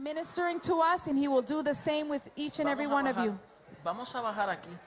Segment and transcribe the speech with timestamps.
[0.00, 3.06] been ministering to us, and He will do the same with each and every one
[3.06, 3.38] of you.
[3.84, 4.78] Vamos a bajar aquí.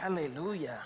[0.00, 0.78] Aleluya.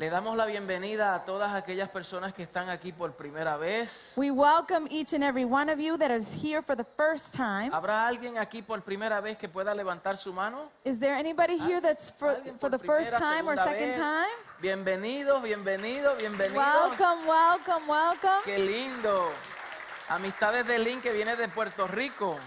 [0.00, 4.14] Le damos la bienvenida a todas aquellas personas que están aquí por primera vez.
[4.16, 7.68] We welcome each and every one of you that is here for the first time.
[7.70, 10.70] ¿Habrá alguien aquí por primera vez que pueda levantar su mano?
[10.84, 13.96] Is there anybody here that's for, ¿Alguien for the first time or second vez?
[13.98, 14.32] time?
[14.62, 16.56] Bienvenido, bienvenido, bienvenido.
[16.56, 18.40] Welcome, welcome, welcome.
[18.46, 19.30] Qué lindo.
[20.08, 22.38] Amistades de Link que viene de Puerto Rico.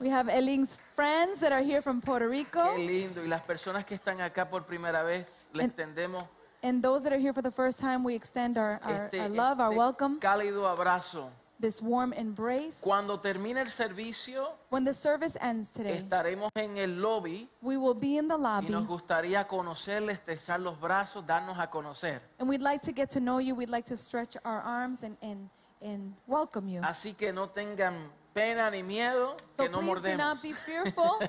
[0.00, 2.72] We have Eling's friends that are here from Puerto Rico.
[2.74, 3.22] Qué lindo.
[3.22, 6.24] Y las personas que están acá por primera vez, les extendemos
[6.62, 9.28] And those that are here for the first time, we extend our, our, este, our
[9.28, 11.30] love, our este welcome, cálido abrazo.
[11.60, 12.80] this warm embrace.
[12.80, 17.94] Cuando termine el servicio, When the service ends today, estaremos en el lobby we will
[17.94, 22.20] be in the y lobby nos gustaría conocerle, estrechar los brazos, darnos a conocer.
[22.38, 23.54] and we'd like to get to know you.
[23.54, 25.48] We'd like to stretch our arms and, and,
[25.82, 26.80] and welcome you.
[26.82, 27.94] Así que no tengan
[28.34, 30.18] pena ni miedo, So que no please do mordemos.
[30.18, 31.20] not be fearful.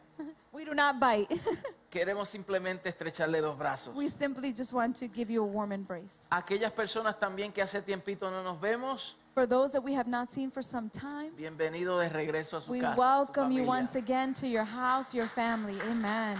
[0.52, 1.28] we do not bite.
[1.92, 3.94] Queremos simplemente estrecharle los brazos.
[3.94, 6.26] we simply just want to give you a warm embrace.
[6.30, 10.32] Aquellas personas también que hace tiempito no nos vemos, For those that we have not
[10.32, 12.94] seen for some time, bienvenido de regreso a su we casa.
[12.94, 15.78] su welcome you once again to your house, your family.
[15.90, 16.38] Amen.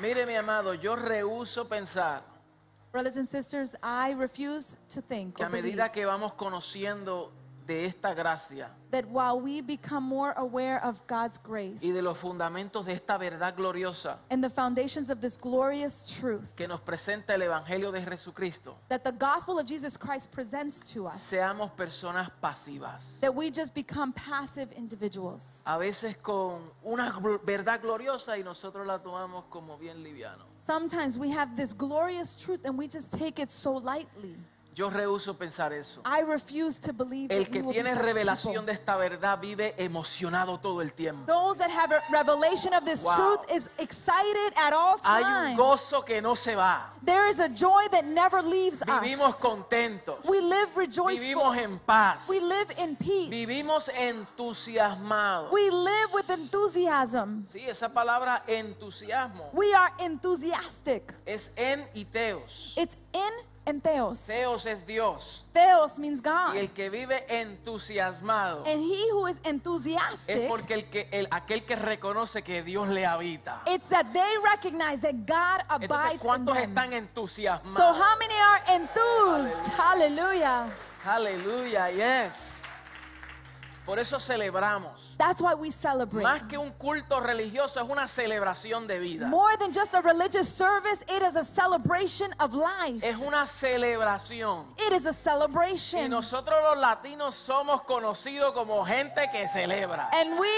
[0.00, 2.22] Mire mi amado, yo rehuso pensar
[2.92, 7.32] Brothers and sisters, I refuse to think que a medida que vamos conociendo
[7.66, 12.18] de esta gracia that while we become more aware of God's grace y de los
[12.18, 17.34] fundamentos de esta verdad gloriosa and the foundations of this glorious truth que nos presenta
[17.34, 22.30] el Evangelio de Jesucristo, that the gospel of Jesus Christ presents to us, seamos personas
[22.42, 23.20] pasivas.
[23.20, 25.62] that we just become passive individuals.
[25.66, 30.44] A veces con una verdad gloriosa y nosotros la tomamos como bien liviano.
[30.64, 34.36] Sometimes we have this glorious truth and we just take it so lightly.
[34.74, 36.00] Yo rehuso pensar eso.
[36.06, 40.94] I refuse to believe El que tiene revelación de esta verdad vive emocionado todo el
[40.94, 41.26] tiempo.
[41.26, 43.16] Those that have a revelation of this Wow.
[43.16, 45.58] truth is excited at all Hay un times.
[45.58, 46.90] gozo que no se va.
[47.04, 49.40] There is a joy that never leaves Vivimos us.
[49.40, 50.24] contentos.
[50.24, 51.18] We live rejoiceful.
[51.28, 52.26] Vivimos en paz.
[52.26, 53.28] We live in peace.
[53.28, 55.50] Vivimos entusiasmados.
[55.52, 57.46] We live with enthusiasm.
[57.52, 61.14] Sí, esa palabra entusiasmo We are enthusiastic.
[61.26, 62.74] es en y teos.
[62.78, 63.32] It's in
[63.66, 64.26] and theos.
[64.26, 65.44] Teos es Dios.
[65.52, 66.56] Theos means Y God.
[66.56, 71.64] el que vive entusiasmado And he who is es enthusiastic, porque el que, el, aquel
[71.64, 73.60] que reconoce que Dios le habita.
[73.66, 76.70] it's that they recognize that God Entonces, abides in ¿cuántos them.
[76.70, 77.72] están entusiasmados?
[77.74, 79.66] So how many are enthused?
[79.76, 80.66] Hallelujah.
[81.04, 82.32] Aleluya, yes.
[83.84, 85.16] Por eso celebramos.
[85.18, 86.22] That's why we celebrate.
[86.22, 89.26] Más que un culto religioso, es una celebración de vida.
[89.26, 93.02] More than just a religious service, it is a celebration of life.
[93.02, 94.66] Es una celebración.
[94.78, 96.08] It is a Y celebration.
[96.10, 100.08] nosotros los latinos somos conocidos como gente que celebra.
[100.12, 100.48] And we,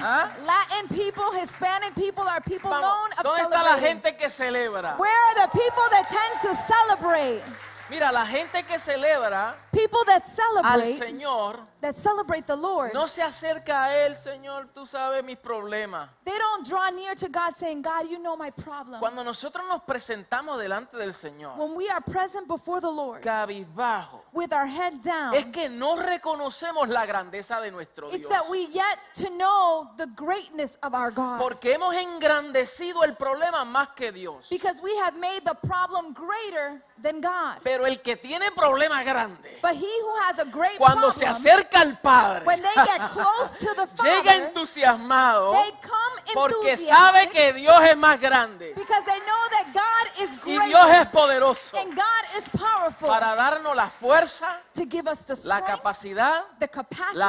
[0.00, 0.30] ¿Ah?
[0.44, 4.96] Latin people, Hispanic people, are people Vamos, known of ¿Dónde está la gente que celebra?
[4.98, 7.42] Where are the people that tend to celebrate?
[7.88, 12.92] Mira, la gente que celebra People that al celebrate, Señor that celebrate the Lord.
[12.92, 16.08] no se acerca a Él, Señor, tú sabes mis problemas.
[16.24, 18.98] They don't draw near to God saying, God, you know my problem.
[18.98, 24.24] Cuando nosotros nos presentamos delante del Señor, When we are present before the Lord cabizbajo,
[24.36, 28.30] with our head down, es que no reconocemos la grandeza de nuestro it's Dios.
[28.30, 31.38] that we yet to know the greatness of our God.
[31.38, 34.48] Porque hemos engrandecido el problema más que Dios.
[34.50, 37.60] Because we have made the problem greater than God.
[37.64, 41.42] Pero el que tiene problemas grandes, But he who has a great cuando se problem,
[41.42, 46.76] acerca al Padre, when they get close to the llega Father, entusiasmado they come porque
[46.76, 50.88] sabe que Dios es más grande because they know that God is y great Dios
[50.90, 55.58] es poderoso and God is powerful para darnos la fuerza, to give us the la
[55.58, 56.82] strength, capacidad, the la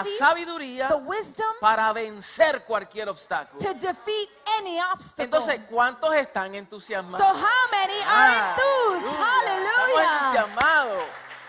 [0.04, 3.60] capacity, sabiduría the wisdom para vencer cualquier obstáculo.
[3.60, 5.26] to defeat any obstacle.
[5.26, 7.20] Entonces, ¿cuántos están So entusiasmados?
[7.22, 9.18] how many are Ah, enthused?
[9.18, 10.04] Hallelujah.
[10.04, 11.04] Estamos entusiasmados.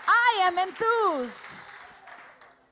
[0.07, 1.37] I am enthused.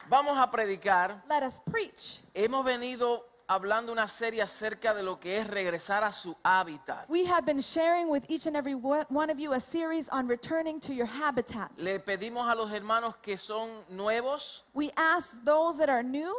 [0.10, 1.22] Vamos a predicar.
[1.28, 2.22] Let us preach.
[2.34, 7.06] Hemos venido hablando una serie acerca de lo que es regresar a su hábitat.
[7.10, 10.80] We have been sharing with each and every one of you a series on returning
[10.82, 11.72] to your habitat.
[11.78, 16.36] Le pedimos a los hermanos que son nuevos We ask those that are new,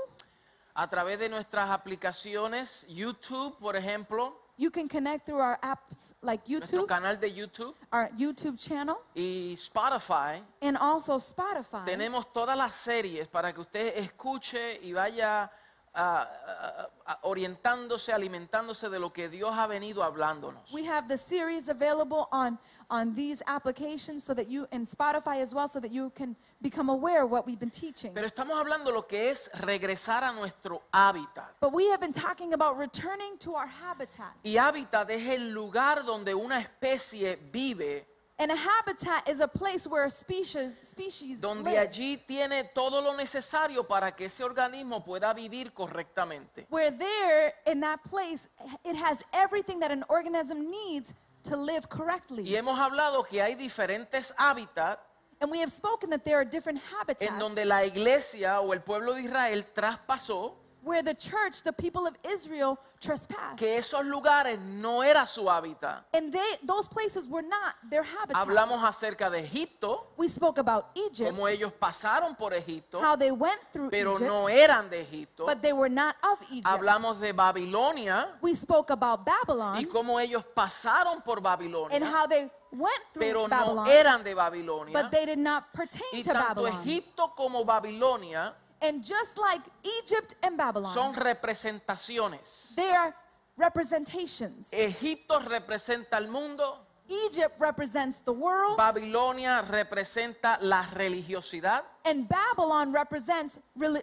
[0.74, 6.44] a través de nuestras aplicaciones, YouTube, por ejemplo, you can connect through our apps like
[6.46, 10.42] YouTube, canal de YouTube our YouTube channel, y Spotify.
[10.60, 11.84] and also Spotify.
[11.86, 15.50] Tenemos todas las series para que usted escuche y vaya
[15.98, 20.72] ah, orientándose, alimentándose de lo que Dios ha venido hablándonos.
[20.72, 22.58] We have the series available on,
[22.90, 26.88] on these applications so that you, and Spotify as well, so that you can become
[26.88, 28.12] aware of what we've been teaching.
[28.14, 31.56] Pero estamos hablando lo que es regresar a nuestro hábitat.
[31.60, 34.34] But we have been talking about returning to our habitat.
[34.44, 38.06] Y hábitat es el lugar donde una especie vive,
[38.40, 43.00] And a habitat is a place where a species, species donde lives, allí tiene todo
[43.00, 46.66] lo necesario para que ese organismo pueda vivir correctamente.
[46.70, 48.48] where there, in that place,
[48.84, 52.44] it has everything that an organism needs to live correctly.
[52.44, 55.00] Y hemos hablado que hay diferentes hábitats
[55.40, 58.80] And we have spoken that there are different habitats en donde la iglesia o el
[58.80, 63.58] pueblo de Israel traspasó where the church, the people of Israel, trespassed.
[63.58, 66.04] que esos lugares no era su hábitat.
[66.14, 68.36] And they, those places were not their habitat.
[68.46, 73.30] Hablamos acerca de Egipto, we spoke about Egypt, como ellos pasaron por Egipto, how they
[73.30, 75.46] went through pero Egypt, no eran de Egipto.
[75.46, 76.66] but they were not of Egypt.
[76.66, 82.26] Hablamos de Babilonia we spoke about Babylon y cómo ellos pasaron por and Babilonia, how
[82.26, 84.92] they went through pero no Babylon, eran de Babilonia.
[84.92, 86.80] but they did not pertain Y to tanto Babylon.
[86.82, 89.62] Egipto como Babilonia and just like
[90.02, 92.74] Egypt and Babylon, son representaciones.
[92.76, 93.14] they are
[93.56, 94.70] representations.
[94.72, 96.78] Egipto representa al mundo,
[97.08, 101.82] Egypt represents the world, Babilonia representa la religiosidad.
[102.04, 104.02] and Babylon represents reli-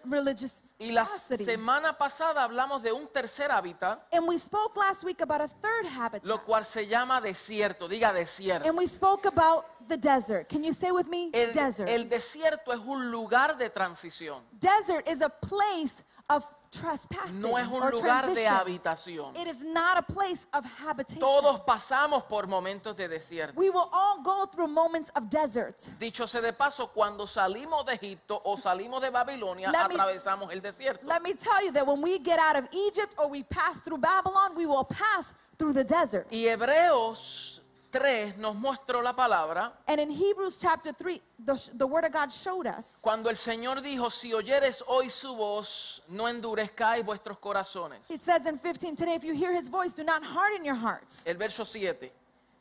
[0.77, 5.39] Y la semana pasada hablamos de un tercer hábitat, And we spoke last week about
[5.41, 6.25] a third habitat.
[6.27, 7.87] lo cual se llama desierto.
[7.87, 8.67] Diga desierto.
[8.67, 10.49] And we spoke about the desert.
[10.49, 11.29] Can you say with me?
[11.33, 11.87] El, desert.
[11.87, 16.43] el desierto es un lugar de transición, desert is a place of
[16.79, 18.53] trespassing no es un or lugar de transition.
[18.53, 19.35] habitación.
[19.35, 21.19] It is not a place of habitation.
[21.19, 23.53] Todos pasamos por momentos de desierto.
[23.55, 25.77] we will all go through moments of desert.
[25.99, 30.51] Dicho sea de paso, cuando salimos de Egipto o salimos de Babilonia, Let me- atravesamos
[30.51, 31.05] el desierto.
[31.07, 33.99] Let me tell you that when we get out of Egypt or we pass through
[33.99, 36.27] Babylon, we will pass through the desert.
[36.31, 37.61] Y Hebreos
[37.95, 39.71] 3 nos mostró la palabra.
[39.87, 43.81] And in Hebrews chapter 3, the, the word of God showed us cuando el Señor
[43.81, 48.11] dijo, si oyeres hoy su voz, no endurezcáis vuestros corazones.
[48.11, 51.25] it says in 15 today if you hear his voice do not harden your hearts.
[51.25, 52.11] El verso 7,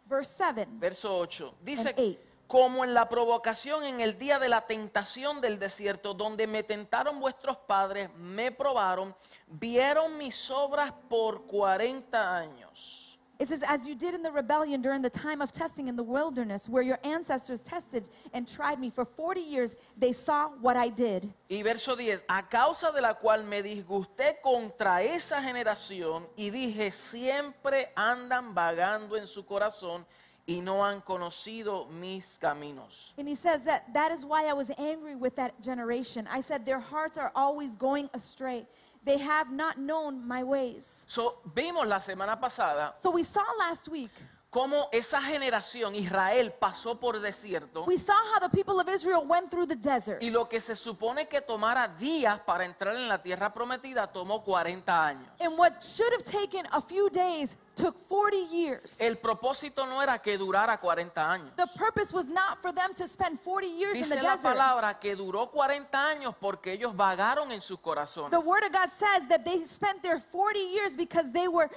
[0.08, 5.40] verse 7 verso 8, dice, como en la provocación en el día de la tentación
[5.40, 9.16] del desierto, donde me tentaron vuestros padres, me probaron,
[9.48, 13.13] vieron mis obras por 40 años.
[13.44, 16.02] It says, as you did in the rebellion during the time of testing in the
[16.02, 20.88] wilderness, where your ancestors tested and tried me for 40 years, they saw what I
[20.88, 21.30] did.
[21.50, 26.90] Y verso 10, a causa de la cual me disgusté contra esa generación y dije,
[26.90, 30.06] siempre andan vagando en su corazón
[30.46, 33.12] y no han conocido mis caminos.
[33.18, 36.26] And he says that that is why I was angry with that generation.
[36.32, 38.66] I said, their hearts are always going astray.
[39.04, 41.04] They have not known my ways.
[41.06, 44.10] So, vimos la semana pasada So we saw last week,
[44.54, 49.50] cómo esa generación, Israel, pasó por desierto we saw how the people of Israel went
[49.50, 50.22] through the desert.
[50.22, 54.44] y lo que se supone que tomara días para entrar en la tierra prometida tomó
[54.44, 55.28] 40 años.
[55.40, 59.00] And what should have taken a few days took 40 years.
[59.00, 61.56] El propósito no era que durara 40 años.
[61.56, 64.54] The purpose was not for them to spend 40 years in the Dice la desert.
[64.54, 68.30] palabra que duró 40 años porque ellos vagaron en sus corazones.
[68.30, 71.68] The Word of God says that they spent their 40 years because they were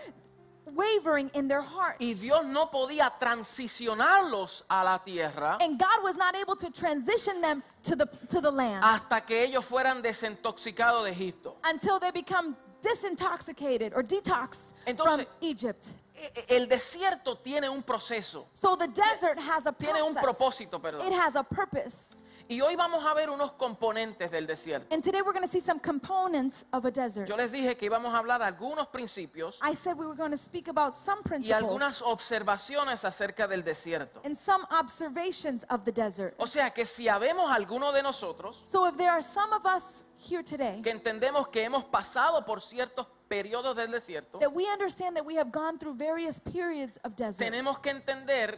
[0.73, 1.97] wavering in their hearts.
[1.99, 7.41] Y Dios no podía transicionarlos a la tierra And God was not able to transition
[7.41, 11.55] them to the, to the land hasta que ellos fueran desintoxicados de Egipto.
[11.63, 15.87] until they become disintoxicated or detoxed from Entonces- Egypt.
[16.15, 18.47] E- e- El desierto tiene un proceso.
[18.53, 21.05] So the desert has a Tiene un propósito, perdón.
[21.05, 22.23] It has a purpose.
[22.49, 24.93] Y hoy vamos a ver unos componentes del desierto.
[24.93, 27.27] And today we're going to see some components of a desert.
[27.27, 30.37] Yo les dije que íbamos a hablar algunos principios I said we were going to
[30.37, 34.21] speak about some y principles algunas observaciones acerca del desierto.
[34.23, 36.35] and some observations of the desert.
[36.37, 40.05] O sea que si habemos alguno de nosotros So if there are some of us
[40.17, 45.17] here today que entendemos que hemos pasado por ciertos periodos del desierto, that we understand
[45.17, 48.57] that we have gone through various periods of desert, tenemos que entender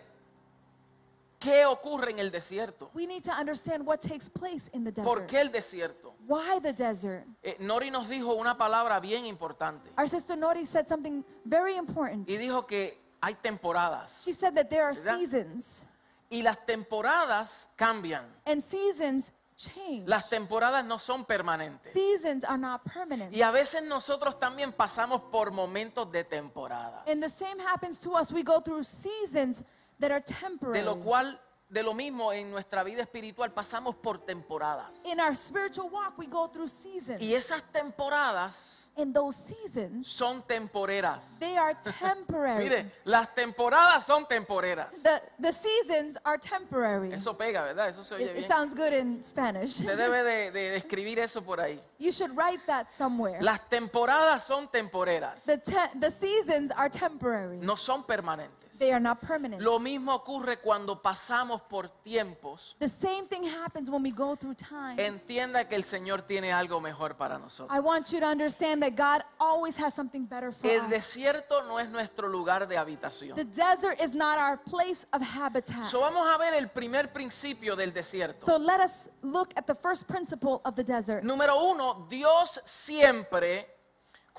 [1.39, 2.89] qué ocurre en el desierto.
[2.93, 5.29] we need to understand what takes place in the ¿Por desert.
[5.29, 6.13] qué el desierto?
[6.27, 7.25] Why the desert?
[7.41, 12.29] Eh, Nori nos dijo una palabra bien importante Our sister Nori said something very important.
[12.29, 15.17] y dijo que hay temporadas She said that there are ¿Verdad?
[15.17, 15.87] seasons,
[16.29, 18.25] y las temporadas cambian.
[18.45, 20.07] and seasons change.
[20.07, 21.91] Las temporadas no son permanentes.
[21.91, 23.33] Seasons are not permanent.
[23.35, 28.11] Y a veces nosotros también pasamos por momentos de temporada, And the same happens to
[28.15, 28.31] us.
[28.31, 29.63] We go through seasons
[29.99, 30.81] that are de temporary.
[30.83, 31.39] lo cual
[31.69, 35.05] de lo mismo en nuestra vida espiritual pasamos por temporadas.
[35.05, 37.21] In our spiritual walk, we go through seasons.
[37.21, 41.19] Y esas temporadas And those seasons, son temporeras.
[41.39, 42.63] they are temporary.
[42.65, 44.89] Mire, las temporadas son temporeras.
[45.03, 47.13] The, the seasons are temporary.
[47.13, 47.89] Eso pega, ¿verdad?
[47.89, 48.47] Eso se oye It, it bien.
[48.49, 49.79] sounds good in Spanish.
[49.79, 51.79] Usted debe de, de- de escribir eso por ahí.
[51.97, 53.39] You should write that somewhere.
[53.41, 57.57] Las temporadas son temporeras, The, te- the seasons are temporary.
[57.59, 58.68] no son permanentes.
[58.79, 59.61] They are not permanent.
[59.61, 62.75] Lo mismo ocurre cuando pasamos por tiempos.
[62.79, 64.97] The same thing happens when we go through times.
[64.99, 67.69] Entienda que el Señor tiene algo mejor para nosotros.
[67.77, 70.89] I want you to understand that God always has something better for El us.
[70.89, 73.35] desierto no es nuestro lugar de habitación.
[73.35, 75.83] The desert is not our place of habitat.
[75.85, 78.45] So vamos a ver el primer principio del desierto.
[78.45, 81.23] So let us look at the first principle of the desert.
[81.23, 83.78] Número uno, Dios siempre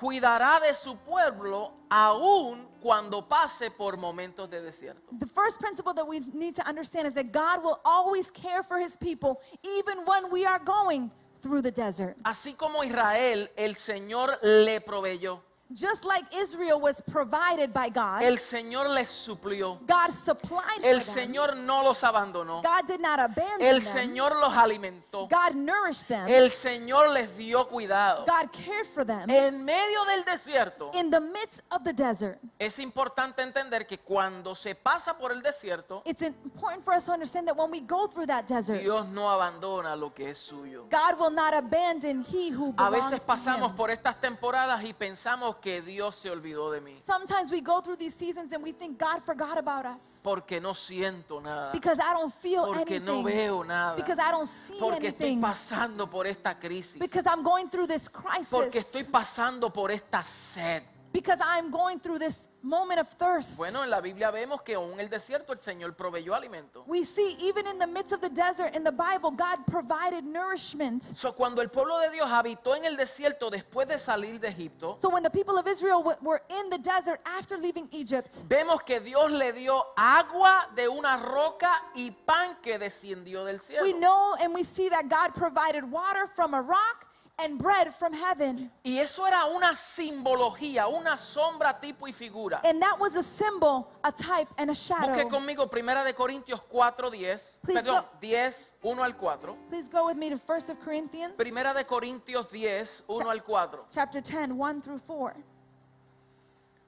[0.01, 5.01] cuidará de su pueblo aún cuando pase por momentos de desierto.
[5.19, 8.79] The first principle that we need to understand is that God will always care for
[8.79, 12.17] his people even when we are going through the desert.
[12.23, 15.41] Así como Israel, el Señor le proveyó.
[15.73, 19.79] Just like Israel was provided by God, El Señor les suplió.
[19.87, 21.27] God supplied El for them.
[21.27, 22.61] Señor no los abandonó.
[22.61, 23.93] God did not abandon El them.
[23.93, 25.27] Señor los alimentó.
[25.29, 26.27] God nourished them.
[26.27, 28.25] El Señor les dio cuidado.
[28.25, 29.29] God cared for them.
[29.29, 34.55] En medio del desierto, In the midst of the desert, es importante entender que cuando
[34.55, 38.07] se pasa por el desierto, it's important for us to understand that when we go
[38.07, 40.87] through that desert, Dios no abandona lo que es suyo.
[40.89, 43.75] God will not abandon he who A belongs veces to pasamos him.
[43.77, 46.95] por estas temporadas y pensamos que Dios se olvidó de mí.
[46.99, 50.21] Sometimes we go through these seasons and we think God forgot about us.
[50.23, 54.31] Porque no siento nada, because I don't feel porque no anything, veo nada, because I
[54.31, 58.49] don't see porque estoy anything, pasando por esta crisis, because I'm going through this crisis,
[58.49, 60.83] porque estoy pasando por esta sed.
[61.13, 63.57] Because I'm going through this moment of thirst.
[63.57, 66.83] Bueno, en la Biblia vemos que aún en el desierto el Señor proveyó alimento.
[66.87, 71.01] We see even in the midst of the desert in the Bible, God provided nourishment.
[71.01, 74.97] So, cuando el pueblo de Dios habitó en el desierto después de salir de Egipto,
[75.01, 78.99] So when the people of Israel were in the desert after leaving Egypt, vemos que
[78.99, 83.83] Dios le dio agua de una roca y pan que descendió del cielo.
[83.83, 87.07] we know and we see that God provided water from a rock
[87.43, 88.71] and bread from heaven.
[88.83, 92.61] Y eso era una simbología, una sombra, tipo y figura.
[92.63, 95.29] And that was a symbol, a type, and a Busque shadow.
[95.29, 97.59] conmigo Primera de Corintios 4, 10.
[97.63, 98.09] Please Perdón, go.
[98.21, 99.57] 10, 1 al 4.
[99.69, 103.85] Please go with me to 1 of Corinthians, Primera de Corintios 10, 1 al 4.
[103.89, 105.33] chapter 10, 1 through 4.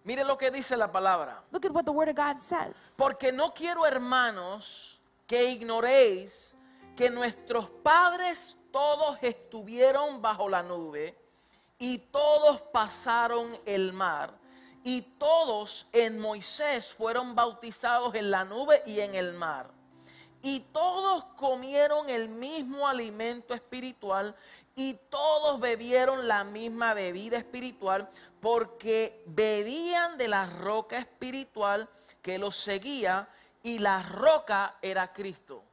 [0.06, 1.42] Mire lo que dice la palabra.
[1.52, 2.94] Look at what the Word of God says.
[2.98, 6.54] Porque no quiero, hermanos, que ignoréis
[6.96, 11.16] que nuestros padres todos estuvieron bajo la nube
[11.78, 14.34] y todos pasaron el mar
[14.84, 19.70] y todos en Moisés fueron bautizados en la nube y en el mar.
[20.42, 24.36] Y todos comieron el mismo alimento espiritual
[24.76, 28.10] y todos bebieron la misma bebida espiritual
[28.42, 31.88] porque bebían de la roca espiritual
[32.24, 33.30] que los seguía
[33.62, 35.64] y la roca era Cristo.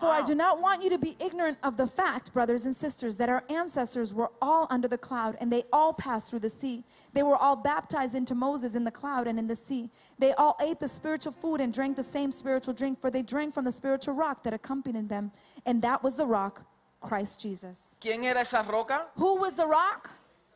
[0.00, 3.18] For I do not want you to be ignorant of the fact, brothers and sisters,
[3.18, 6.84] that our ancestors were all under the cloud, and they all passed through the sea.
[7.12, 9.90] They were all baptized into Moses in the cloud and in the sea.
[10.18, 13.52] They all ate the spiritual food and drank the same spiritual drink, for they drank
[13.52, 15.32] from the spiritual rock that accompanied them,
[15.66, 16.62] and that was the rock,
[17.02, 17.96] Christ Jesus.
[18.00, 19.06] ¿Quién era esa roca?
[19.16, 20.09] Who was the rock?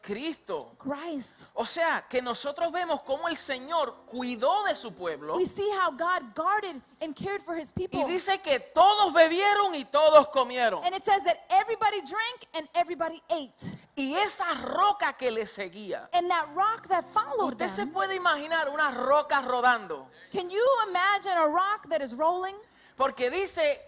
[0.04, 0.76] Cristo.
[0.78, 1.48] Christ.
[1.54, 5.90] O sea, que nosotros vemos cómo el Señor cuidó de su pueblo We see how
[5.90, 8.06] God guarded and cared for his y people.
[8.06, 10.84] dice que todos bebieron y todos comieron.
[10.84, 13.76] And it says that everybody drank and everybody ate.
[13.96, 16.08] Y esa roca que le seguía.
[16.12, 20.08] And that rock that followed Usted se puede imaginar una roca rodando.
[20.30, 22.56] Can you imagine a rock that is rolling?
[22.96, 23.80] Porque dice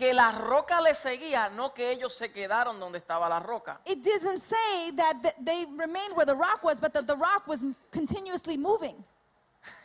[0.00, 3.80] que la roca le seguía, no que ellos se quedaron donde estaba la roca.
[3.84, 7.46] It doesn't say that th- they remained where the rock was, but that the rock
[7.46, 9.04] was m- continuously moving.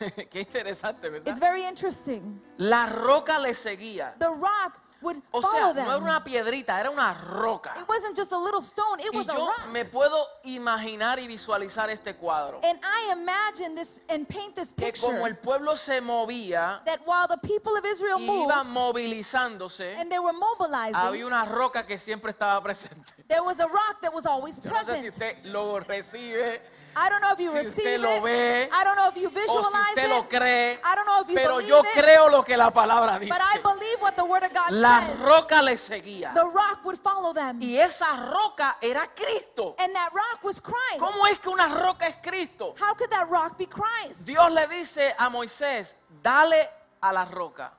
[0.30, 1.38] Qué interesante, It's ¿verdad?
[1.38, 2.40] very interesting.
[2.56, 4.14] La roca le seguía.
[4.18, 6.02] The rock would O follow sea, no era them.
[6.04, 7.74] una piedrita, era una roca.
[7.78, 9.68] It wasn't just a little stone, it Y was a yo rock.
[9.72, 12.60] me puedo imaginar y visualizar este cuadro.
[12.64, 17.00] And I imagine this and paint this Que como el picture pueblo se movía, that
[17.06, 21.44] while the people of Israel y iba moved movilizándose, and they were mobilizing, había una
[21.44, 23.12] roca que siempre estaba presente.
[23.28, 25.08] there was a rock that was always Yo no sé si present.
[25.12, 26.60] usted lo recibe
[26.98, 28.22] I don't know if you si usted receive lo it.
[28.24, 30.28] ve, I don't know if you o si visualize usted lo it.
[30.30, 31.86] cree, I don't know if you pero believe yo it.
[31.92, 33.30] creo lo que la palabra dice.
[33.30, 35.18] But I believe what the word of God La says.
[35.20, 36.32] roca le seguía.
[36.34, 37.60] The rock would follow them.
[37.60, 39.74] Y esa roca era Cristo.
[39.78, 40.98] And that rock was Christ.
[40.98, 42.74] ¿Cómo es que una roca es Cristo?
[42.80, 44.26] How could that rock be Christ?
[44.26, 46.68] Dios le dice a Moisés, dale
[47.02, 47.72] a la roca.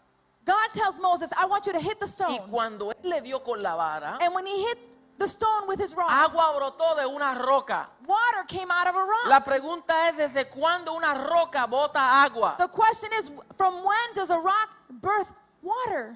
[0.46, 2.50] God tells Moses, I want you to hit the Y stone.
[2.50, 4.78] cuando él le dio con la vara, And when he hit
[5.18, 7.90] the stone with his rod, agua brotó de una roca.
[8.06, 9.28] water came out of a rock.
[9.28, 12.56] La pregunta es, ¿desde cuándo una roca bota agua?
[12.58, 15.32] The question is, from when does a rock birth
[15.62, 16.16] water?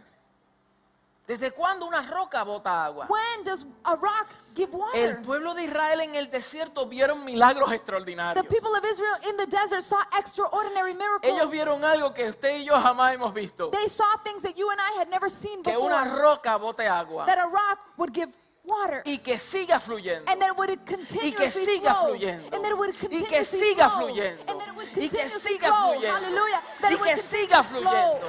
[1.28, 3.06] ¿Desde cuándo una roca bota agua?
[3.08, 5.22] When does a rock give El water?
[5.22, 8.46] pueblo de Israel en el desierto vieron milagros The extraordinarios.
[8.50, 11.52] people of Israel in the desert saw extraordinary Ellos miracles.
[11.52, 13.70] vieron algo que usted y yo jamás hemos visto.
[13.70, 16.22] They saw things that you and I had never seen Que una before.
[16.22, 19.02] roca bote agua That a rock would give water.
[19.06, 20.30] y que siga fluyendo.
[20.32, 22.16] And that it would Y que siga flow.
[22.16, 22.44] fluyendo.
[22.54, 24.08] And that it would Y que siga flow.
[24.10, 24.40] fluyendo.
[24.48, 25.94] And that it would Y que siga flow.
[25.96, 26.12] fluyendo.
[26.12, 26.62] Hallelujah.
[26.82, 28.20] That Y it would que siga flow.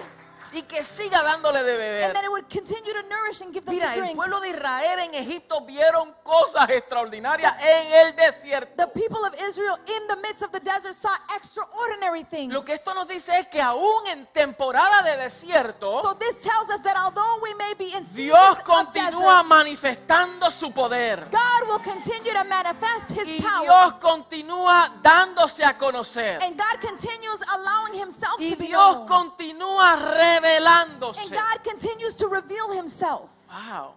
[0.52, 2.12] Y que siga dándole de And beber.
[2.12, 4.16] that it would continue to nourish and give them Mira, to el drink.
[4.16, 8.72] pueblo de Israel en Egipto vieron cosas extraordinarias en el desierto.
[8.76, 12.52] The people of Israel in the midst of the desert saw extraordinary things.
[12.52, 16.68] Lo que esto nos dice es que aún en temporada de desierto, So this tells
[16.70, 21.28] us that although we may be in Dios continúa desert, manifestando su poder.
[21.30, 23.62] God will continue to manifest His Y power.
[23.62, 26.42] Dios continúa dándose a conocer.
[26.42, 29.06] And God continues allowing Himself Y to be Dios known.
[29.08, 29.96] continúa
[30.42, 31.20] revelándose.
[31.20, 33.30] And God continues to reveal Himself.
[33.48, 33.94] Wow.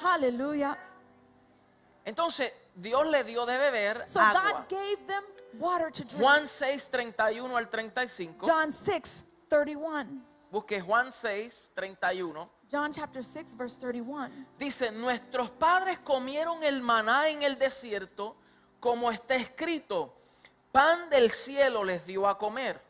[0.00, 0.76] Hallelujah.
[2.04, 4.42] Entonces, Dios le dio de beber So agua.
[4.42, 5.22] God gave them
[5.58, 6.20] water to drink.
[6.20, 8.46] Juan 6, 31 al 35.
[8.46, 10.20] John 6, 31.
[10.50, 12.48] Busque Juan 6, 31.
[12.70, 14.30] John chapter 6, verse 31.
[14.58, 18.36] Dice, nuestros padres comieron el maná en el desierto,
[18.80, 20.12] como está escrito,
[20.72, 22.80] pan del cielo les dio a comer.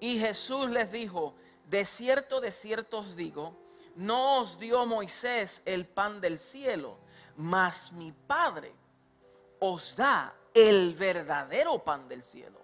[0.00, 1.34] Y Jesús les dijo,
[1.70, 3.56] de cierto, de cierto os digo,
[3.94, 6.98] no os dio Moisés el pan del cielo,
[7.36, 8.74] mas mi Padre
[9.60, 12.58] os da el verdadero pan del cielo.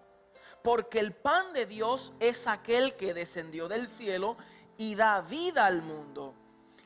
[0.60, 4.36] Porque el pan de Dios es aquel que descendió del cielo
[4.76, 6.34] y da vida al mundo.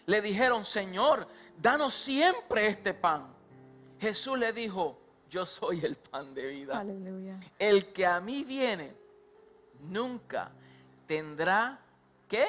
[0.05, 3.35] Le dijeron, Señor, danos siempre este pan.
[3.99, 5.01] Jesús le dijo,
[5.31, 6.85] yo soy el pan de vida.
[7.59, 8.95] El que a mí viene
[9.81, 10.51] nunca
[11.07, 11.81] tendrá
[12.31, 12.47] ¿qué?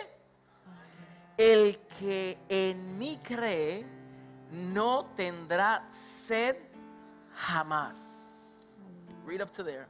[1.37, 3.85] El que en mí cree
[4.73, 6.55] no tendrá sed
[7.33, 7.97] jamás.
[9.25, 9.87] Read up to there.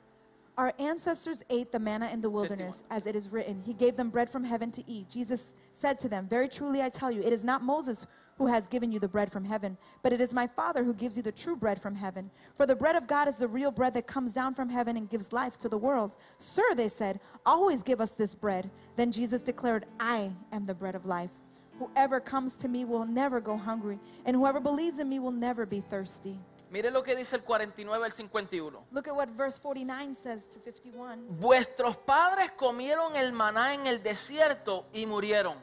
[0.58, 4.10] Our ancestors ate the manna in the wilderness, as it is written, He gave them
[4.10, 5.10] bread from heaven to eat.
[5.10, 8.06] Jesus said to them, Very truly I tell you, it is not Moses
[8.42, 11.16] who has given you the bread from heaven, but it is my Father who gives
[11.16, 12.32] you the true bread from heaven.
[12.56, 15.08] For the bread of God is the real bread that comes down from heaven and
[15.08, 16.18] gives life to the world.
[16.40, 18.72] Sir, they said, always give us this bread.
[18.96, 21.30] Then Jesus declared, I am the bread of life.
[21.78, 25.68] Whoever comes to me will never go hungry, and whoever believes in me will never
[25.68, 26.40] be thirsty.
[26.72, 28.80] Mire lo que dice el 49 al 51.
[28.92, 31.38] Look at what verse 49 says to 51.
[31.40, 35.58] Vuestros padres comieron el maná en el desierto y murieron.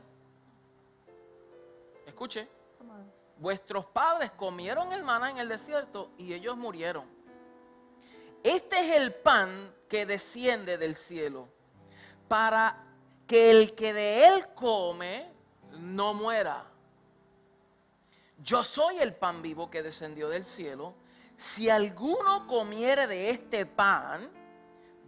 [2.07, 2.58] Escuche.
[3.39, 7.07] Vuestros padres comieron el maná en el desierto y ellos murieron.
[8.43, 11.49] Este es el pan que desciende del cielo
[12.27, 12.85] para
[13.27, 15.31] que el que de él come
[15.79, 16.65] no muera.
[18.39, 20.95] Yo soy el pan vivo que descendió del cielo.
[21.37, 24.31] Si alguno comiere de este pan,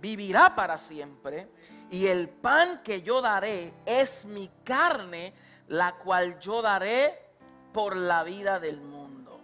[0.00, 1.48] vivirá para siempre.
[1.90, 5.34] Y el pan que yo daré es mi carne,
[5.68, 7.29] la cual yo daré
[7.72, 9.40] por la vida del mundo.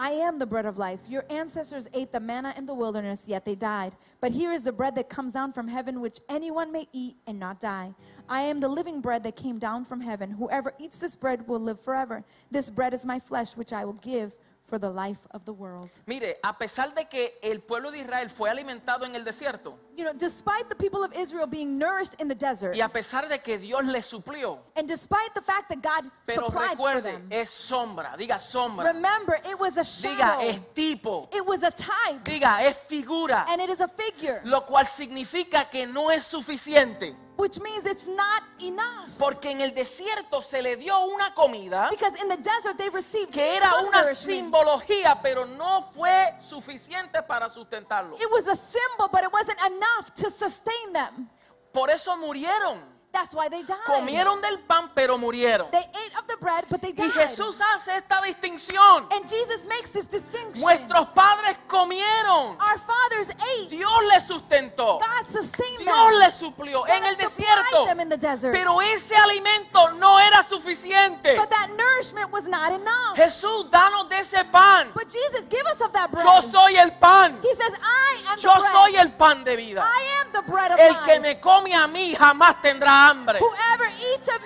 [0.00, 1.00] I am the bread of life.
[1.08, 3.96] Your ancestors ate the manna in the wilderness, yet they died.
[4.20, 7.40] But here is the bread that comes down from heaven, which anyone may eat and
[7.40, 7.92] not die.
[8.28, 10.30] I am the living bread that came down from heaven.
[10.30, 12.24] Whoever eats this bread will live forever.
[12.48, 14.36] This bread is my flesh, which I will give
[14.68, 15.90] for the life of the world.
[16.06, 20.04] Mire, a pesar de que el pueblo de Israel fue alimentado en el desierto You
[20.04, 23.38] know, despite the people of Israel being nourished in the desert, y a pesar de
[23.40, 27.28] que Dios les suplió, and despite the fact that God pero supplied for recuerde, them,
[27.32, 31.72] es sombra, diga sombra, remember it was a diga shadow, es tipo, it was a
[31.72, 36.24] type, diga es figura, and it is a figure, lo cual significa que no es
[36.24, 37.16] suficiente.
[37.38, 39.08] Which means it's not enough.
[39.16, 43.32] Porque en el desierto se le dio una comida Because in the desert they received
[43.32, 48.16] que era una simbología, pero no fue suficiente para sustentarlo.
[48.16, 51.30] It was a symbol, but it wasn't enough to sustain them.
[51.72, 52.97] Por eso murieron.
[53.10, 53.78] That's why they died.
[53.86, 55.70] Comieron del pan, pero murieron.
[55.70, 57.12] They ate of the bread, but they Y died.
[57.28, 59.06] Jesús hace esta distinción.
[59.12, 60.60] and Jesus makes this distinction.
[60.62, 62.56] Nuestros padres comieron.
[62.60, 63.70] Our fathers ate.
[63.70, 64.98] Dios les sustentó.
[65.00, 66.18] God sustained Dios them.
[66.20, 67.86] les suplió God en el desierto.
[67.86, 68.52] them in the desert.
[68.52, 71.36] Pero ese alimento no era suficiente.
[71.36, 73.16] but that nourishment was not enough.
[73.16, 74.90] Jesús, danos de ese pan.
[74.94, 76.24] but Jesus, give us of that bread.
[76.24, 77.38] Yo soy el pan.
[77.42, 78.72] he says, I am Yo the bread.
[78.72, 79.80] soy el pan de vida.
[79.82, 81.04] I am the bread of El life.
[81.06, 83.38] que me come a mí jamás tendrá hambre.
[83.38, 84.38] Whoever eats of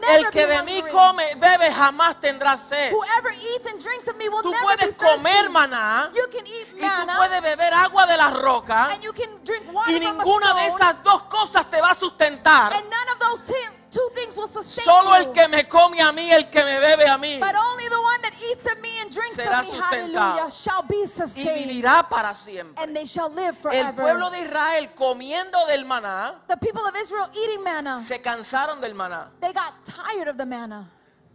[0.00, 2.92] never El que be de mí come, bebe, jamás tendrá sed.
[2.92, 6.46] Whoever eats and drinks of me will Tú never puedes be comer maná You can
[6.46, 10.00] eat y tú puedes beber agua de las rocas and you can drink water y
[10.00, 12.72] from ninguna a de stone, esas dos cosas te va a sustentar.
[12.72, 13.52] and none of those
[13.94, 17.06] two things will sustain Solo el que me come a mí, el que me bebe
[17.08, 17.38] a mí.
[17.40, 20.18] But only the one that eats of me and drinks Será of me, sustentado.
[20.18, 21.68] hallelujah, shall be Y sustained.
[21.70, 22.82] vivirá para siempre.
[22.82, 24.30] And they shall live El pueblo forever.
[24.32, 29.28] de Israel comiendo del maná, The people of Israel eating manna, se cansaron del maná.
[29.40, 30.90] they got tired of the manna.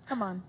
[0.08, 0.44] Come on.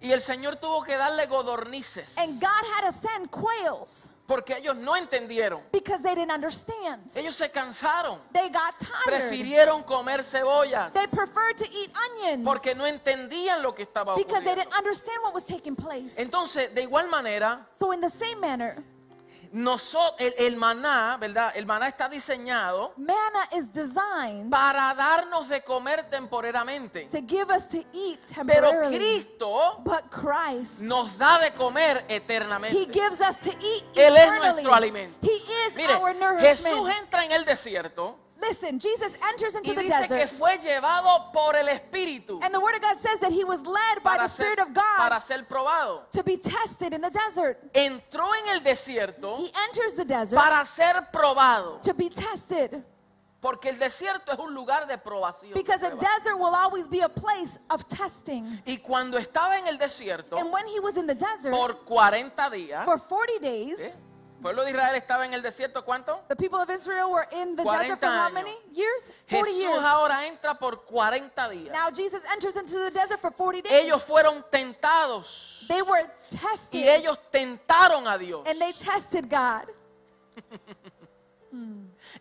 [0.00, 2.16] Y el Señor tuvo que darle godornices.
[2.16, 5.62] And God had to send quails Porque ellos no entendieron.
[5.72, 7.00] because they didn't understand.
[7.16, 8.20] Ellos se cansaron.
[8.30, 9.22] They got tired.
[9.22, 10.92] Prefirieron comer cebollas.
[10.92, 14.64] They preferred to eat onions Porque no entendían lo que estaba because they ocurriendo.
[14.64, 16.18] didn't understand what was taking place.
[16.20, 18.84] Entonces, de igual manera, So, in the same manner,
[19.52, 21.52] nosotros, el, el maná, ¿verdad?
[21.54, 27.08] El maná está diseñado manna is designed para darnos de comer temporeramente.
[27.10, 28.70] to give us to eat Pero.
[28.88, 32.92] Cristo But Christ, nos da de comer He eternamente.
[32.92, 35.18] gives us to eat Él es nuestro alimento.
[35.22, 35.36] He
[35.68, 40.06] is Mire, our Jesús entra en el desierto Listen, Jesus enters into y the dice
[40.08, 43.42] que desert, fue llevado por el Espíritu and the Word of God says that he
[43.44, 46.08] was led by para the ser, Spirit of God para ser probado.
[46.12, 47.58] to be tested in the desert.
[47.74, 51.80] Entró en el desierto He enters the desert para ser probado.
[51.82, 52.84] to be tested
[53.40, 55.54] Porque el desierto es un lugar de probación.
[55.54, 56.00] because a prueba.
[56.18, 58.60] desert will always be a place of testing.
[58.66, 62.50] Y cuando estaba en el desierto, And when he was in the desert por 40
[62.50, 63.92] días, for 40 days, ¿eh?
[64.40, 66.22] Pueblo de Israel estaba en el desierto, ¿cuánto?
[66.28, 68.34] the people of Israel were in the 40 desert for how años.
[68.34, 69.10] many years?
[69.28, 69.84] 40 Jesús years.
[69.84, 71.72] ahora entra por 40 días.
[71.72, 73.72] Now Jesus enters into the desert for 40 days.
[73.84, 78.46] Ellos fueron tentados They were y tested ellos tentaron a Dios.
[78.46, 79.66] and they tested God.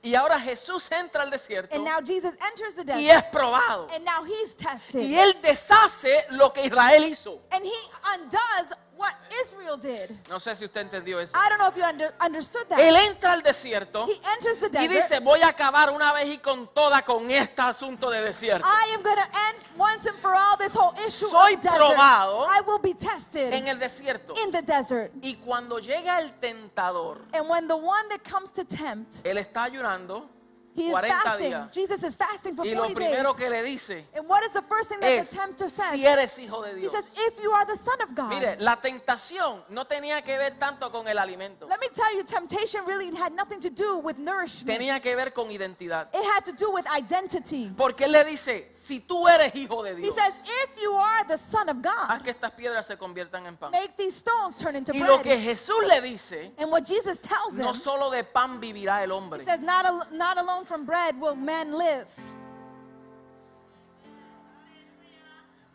[0.01, 3.89] Y ahora Jesús entra al desierto And now Jesus enters the y desert es probado.
[3.93, 5.01] and now he's tested.
[5.01, 7.39] Y él deshace lo que Israel hizo.
[7.51, 7.73] And he
[8.13, 10.11] undoes what Israel did.
[10.29, 11.35] No sé si usted entendió eso.
[11.37, 12.79] I don't know if you under, understood that.
[12.79, 15.09] Él entra al desierto He enters the y desert.
[15.09, 18.65] dice, voy a acabar una vez y con toda con este asunto de desierto.
[18.67, 21.77] I am going to end once and for all this whole issue Soy of desert.
[21.77, 24.33] probado I will be tested En el desierto.
[24.43, 25.11] in the desert.
[25.21, 29.63] Y cuando llega el tentador, And when the one that comes to tempt, él está
[29.63, 30.29] ayunando
[30.77, 31.51] he is 40 fasting.
[31.51, 31.71] días.
[31.73, 33.37] Jesus is fasting for y lo 40 primero days.
[33.43, 35.91] que le dice And what is the first thing that es, the tempter says?
[35.93, 36.91] si eres hijo de He Dios.
[36.91, 38.29] says, if you are the son of God.
[38.29, 41.67] Mire, la tentación no tenía que ver tanto con el alimento.
[41.67, 44.77] Let me tell you, temptation really had nothing to do with nourishment.
[44.79, 46.07] Tenía que ver con identidad.
[46.13, 47.71] It had to do with identity.
[47.75, 51.25] Porque él le dice, si tú eres hijo de He Dios, says, if you are
[51.27, 53.71] the son of haz God, que estas piedras se conviertan en pan.
[53.71, 55.43] make these stones turn into Y lo que bread.
[55.43, 59.39] Jesús le dice, And what Jesus tells no him, solo de pan vivirá el hombre.
[59.41, 62.07] he says, not, al- not alone from bread will man live.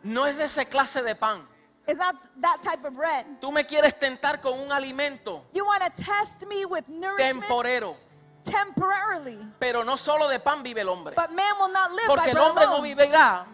[0.03, 1.41] No es de esa clase de pan.
[1.87, 3.25] It's not that type of bread.
[3.41, 7.95] Tú me quieres tentar con un alimento You want to test me with nourishment temporero.
[8.43, 9.37] temporarily.
[9.59, 11.13] Pero no solo de pan vive el hombre.
[11.15, 12.95] But man will not live by Porque el bread hombre no alone.
[12.95, 13.45] vivirá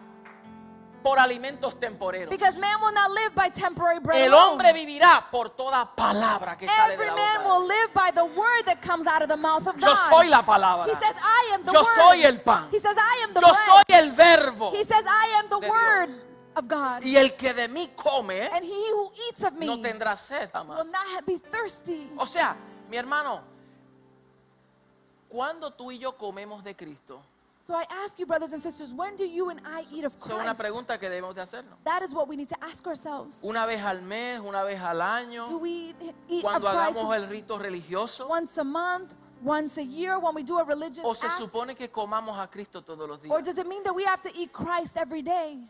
[1.02, 2.30] por alimentos temporeros.
[2.30, 6.66] Because man will not live by temporary bread El hombre vivirá por toda palabra que
[6.66, 7.48] sale de la boca.
[7.48, 9.98] will live by the word that comes out of the mouth of de Dios.
[9.98, 10.10] God.
[10.10, 10.84] Yo soy la palabra.
[10.86, 11.94] He says, I am the Yo word.
[11.96, 12.68] soy el pan.
[12.70, 13.66] He says, I am the Yo bread.
[13.66, 14.70] soy el verbo.
[14.72, 16.20] He says, I am the word Dios.
[16.56, 17.04] of God.
[17.04, 20.50] Y el que de mí come And he who eats of me no tendrá sed
[20.52, 20.90] will jamás.
[20.90, 22.08] not ha- be thirsty.
[22.18, 22.56] O sea,
[22.90, 23.40] mi hermano,
[25.28, 27.22] cuando tú y yo comemos de Cristo,
[27.70, 30.26] So I ask you, brothers and sisters, when do you and I eat of eso
[30.26, 30.60] es una Christ?
[30.60, 31.78] pregunta que debemos de hacernos.
[31.84, 33.38] That is what we need to ask ourselves.
[33.44, 35.94] Una vez al mes, una vez al año, Do we
[36.28, 40.34] eat of cuando Christ hagamos el rito religioso, once a month, once a year, when
[40.34, 41.36] we do a religious o se act?
[41.38, 43.44] supone que comamos a Cristo todos los Or días.
[43.44, 45.62] does it mean that we have to eat Christ every day?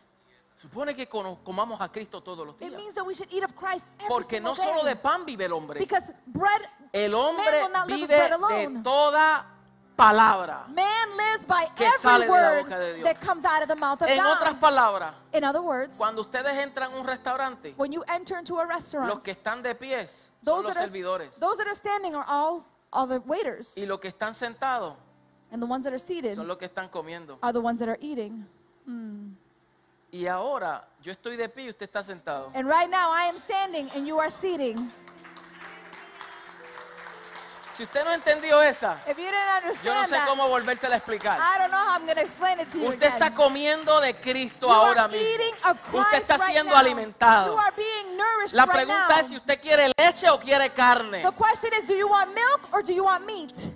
[0.62, 2.76] Supone que cono- comamos a Cristo todos los It días.
[2.76, 4.94] means that we should eat of Christ every Porque single no solo day.
[4.94, 5.78] de pan vive el hombre.
[5.78, 6.62] Because bread,
[6.94, 8.82] El man hombre will not live vive bread de alone.
[8.82, 9.46] toda
[10.00, 10.66] palabra.
[10.68, 13.04] Man lives by que every sale de la word boca de Dios.
[13.04, 14.60] that comes out of the mouth of En otras God.
[14.60, 18.62] palabras, In other words, cuando ustedes entran a un restaurante, when you enter into a
[18.64, 21.28] los restaurant, que están de pies son those los that, are, servidores.
[21.38, 24.94] those that are standing are all, all the waiters, Y los que están sentados
[25.52, 27.38] and the ones that are seated son los que están comiendo.
[27.42, 28.46] are the ones that are eating.
[30.12, 32.50] Y ahora yo estoy de pie y usted está sentado.
[32.54, 34.90] And right now, I am standing and you are seating.
[37.80, 40.98] Si usted no entendió esa, If you didn't yo no sé that, cómo volvérsela a
[40.98, 41.38] explicar.
[41.40, 43.12] I don't know how I'm going to explain it to you Usted again.
[43.22, 45.26] está comiendo de Cristo You ahora are mismo.
[45.26, 46.78] eating of Christ Usted está right siendo now.
[46.78, 47.52] alimentado.
[47.54, 49.20] You are being nourished La right pregunta now.
[49.20, 51.22] es si usted quiere leche o quiere carne.
[51.22, 53.72] The question is, do you want milk or do you want meat?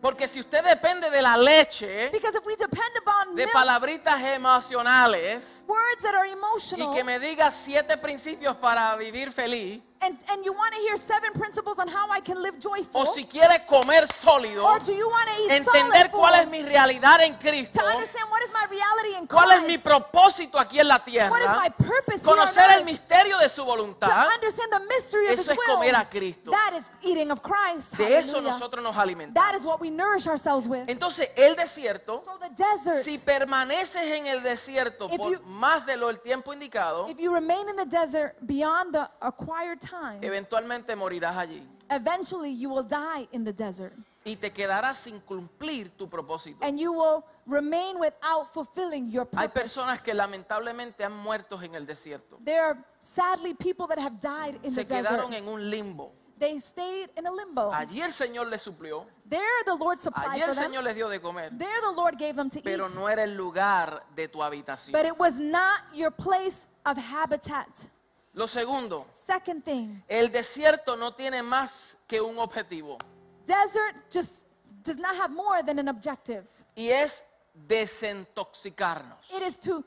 [0.00, 4.20] Porque si usted depende de la leche, Because if we depend upon de milk, palabritas
[4.20, 10.44] emocionales, words that are y que me diga siete principios para vivir feliz, and, and
[10.44, 13.64] you want to hear seven principles on how I can live joyful, o si quiere
[13.66, 17.34] comer sólido, or do you want to eat entender solid cuál es mi realidad en
[17.38, 20.88] Cristo, to understand what is my reality in cuál es mi Christ, propósito aquí en
[20.88, 24.70] la what is tierra, my purpose here conocer el misterio de su to voluntad, understand
[24.72, 25.74] the mystery of His eso es will.
[25.76, 26.50] comer a Cristo.
[26.50, 27.96] That is eating of Christ.
[27.96, 29.54] De eso nosotros nos That alimentamos.
[29.56, 30.88] is what we nourish ourselves with.
[30.88, 35.96] Entonces, el desierto, So the desert, si permaneces en el desierto por you- más de
[35.96, 40.94] lo el tiempo indicado, if you remain in the desert beyond the acquired time, eventualmente
[40.96, 43.92] morirás allí eventually you will die in the desert.
[44.24, 46.64] y te quedarás sin cumplir tu propósito.
[46.64, 49.60] And you will remain without fulfilling your Hay purpose.
[49.64, 52.38] personas que lamentablemente han muerto en el desierto.
[52.42, 55.08] There are sadly people that have died in Se the desert.
[55.10, 56.12] quedaron en un limbo.
[56.38, 57.70] They stayed in a limbo.
[57.70, 60.64] Allí el Señor les suplió, There the Lord supplied allí for el them.
[60.64, 62.94] Señor les dio de comer, There the Lord gave them to pero eat.
[62.94, 64.92] no era el lugar de tu habitación.
[64.92, 67.90] But it was not your place of habitat.
[68.34, 72.98] Lo segundo, Second thing, el desierto no tiene más que un objetivo
[73.46, 74.44] desert just
[74.82, 76.44] does not have more than an objective.
[76.76, 79.30] y es desintoxicarnos.
[79.32, 79.84] It is to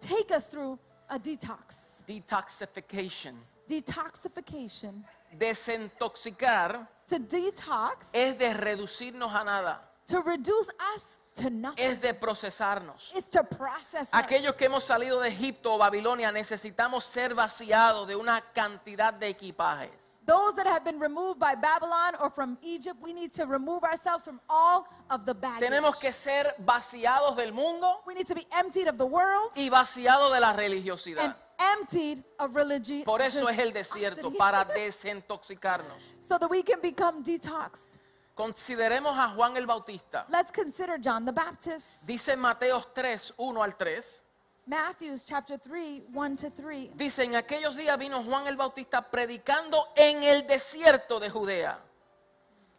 [0.00, 2.04] take us through a detox.
[2.06, 3.34] Detoxification.
[3.68, 5.04] Detoxification.
[5.36, 11.86] Desintoxicar To detox, es de reducirnos a nada, to reduce us to nothing.
[11.86, 13.12] es de procesarnos.
[13.14, 14.14] It's to process us.
[14.14, 19.28] Aquellos que hemos salido de Egipto o Babilonia necesitamos ser vaciados de una cantidad de
[19.28, 19.90] equipajes.
[20.24, 24.24] Those that have been removed by Babylon or from Egypt, we need to remove ourselves
[24.24, 25.68] from all of the baggage.
[25.68, 29.68] Tenemos que ser vaciados del mundo We need to be emptied of the world y
[29.68, 31.34] vaciados de la and religiosidad.
[31.58, 33.04] emptied of religion.
[33.04, 36.02] Por eso es el desierto, para desintoxicarnos.
[36.28, 37.98] so that we can become detoxed.
[38.34, 40.26] Consideremos a Juan el Bautista.
[40.28, 42.06] Let's consider John the Baptist.
[42.06, 44.24] Dice en Mateos 3, 1 al 3.
[44.64, 46.90] Matthews chapter 3, 1 to 3.
[46.94, 51.80] Dice, en aquellos días vino Juan el Bautista predicando en el desierto de Judea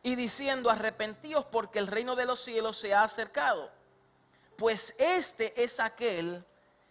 [0.02, 3.70] y diciendo, arrepentíos porque el reino de los cielos se ha acercado.
[4.56, 6.46] Pues este es aquel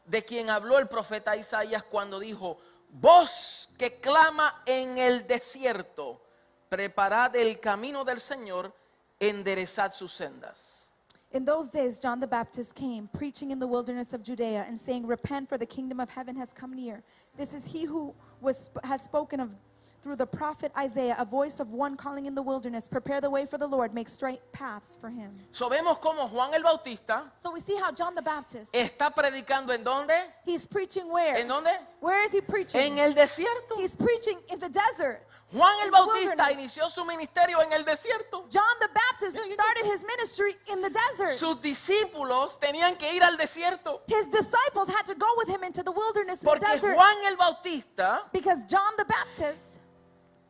[0.04, 2.58] de quien habló el profeta Isaías cuando dijo,
[2.90, 6.20] voz que clama en el desierto,
[6.72, 8.72] preparad el camino del Señor,
[9.20, 10.92] enderezad sus sendas.
[11.32, 15.06] In those days, John the Baptist came, preaching in the wilderness of Judea and saying,
[15.06, 17.02] Repent, for the kingdom of heaven has come near.
[17.36, 19.50] This is he who was, has spoken of
[20.02, 23.46] through the prophet Isaiah, a voice of one calling in the wilderness, Prepare the way
[23.46, 25.38] for the Lord, make straight paths for him.
[25.52, 29.70] So vemos como Juan el Bautista So we see how John the Baptist, está predicando
[29.70, 30.18] en dónde?
[30.44, 31.36] he's preaching where?
[31.36, 31.78] ¿En dónde?
[32.00, 32.80] Where is he preaching?
[32.80, 33.76] En el desierto.
[33.76, 35.26] He's preaching in the desert.
[35.52, 38.46] Juan el Bautista inició su ministerio en el desierto.
[38.50, 41.34] John the Baptist started his ministry in the desert.
[41.34, 45.82] Sus discípulos tenían que ir al desierto His disciples had to go with him into
[45.82, 49.78] the wilderness in the porque desert Juan el Bautista, because John the Baptist,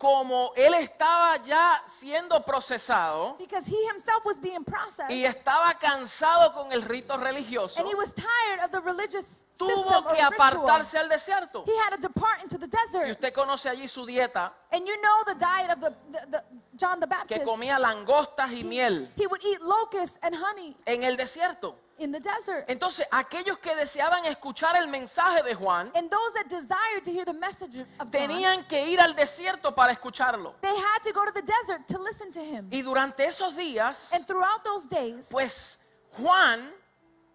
[0.03, 6.53] como él estaba ya siendo procesado because he himself was being processed y estaba cansado
[6.53, 11.09] con el rito religioso, and he was tired of the religious tuvo que apartarse al
[11.09, 11.63] desierto.
[11.67, 13.11] He had to depart into the Y desert.
[13.13, 16.99] usted conoce allí su dieta, And you know the diet of the, the, the John
[16.99, 17.45] the que Baptist.
[17.45, 21.77] comía langostas y He- miel He would eat locusts and honey en el desierto.
[22.03, 22.65] In the desert.
[22.69, 27.25] Entonces, aquellos que deseaban escuchar el mensaje de Juan, And those that desired to hear
[27.25, 30.55] the message of John, tenían que ir al desierto para escucharlo.
[30.61, 32.69] they had to go to the desert to listen to him.
[32.73, 35.79] Y durante esos días, And throughout those days, pues
[36.19, 36.71] Juan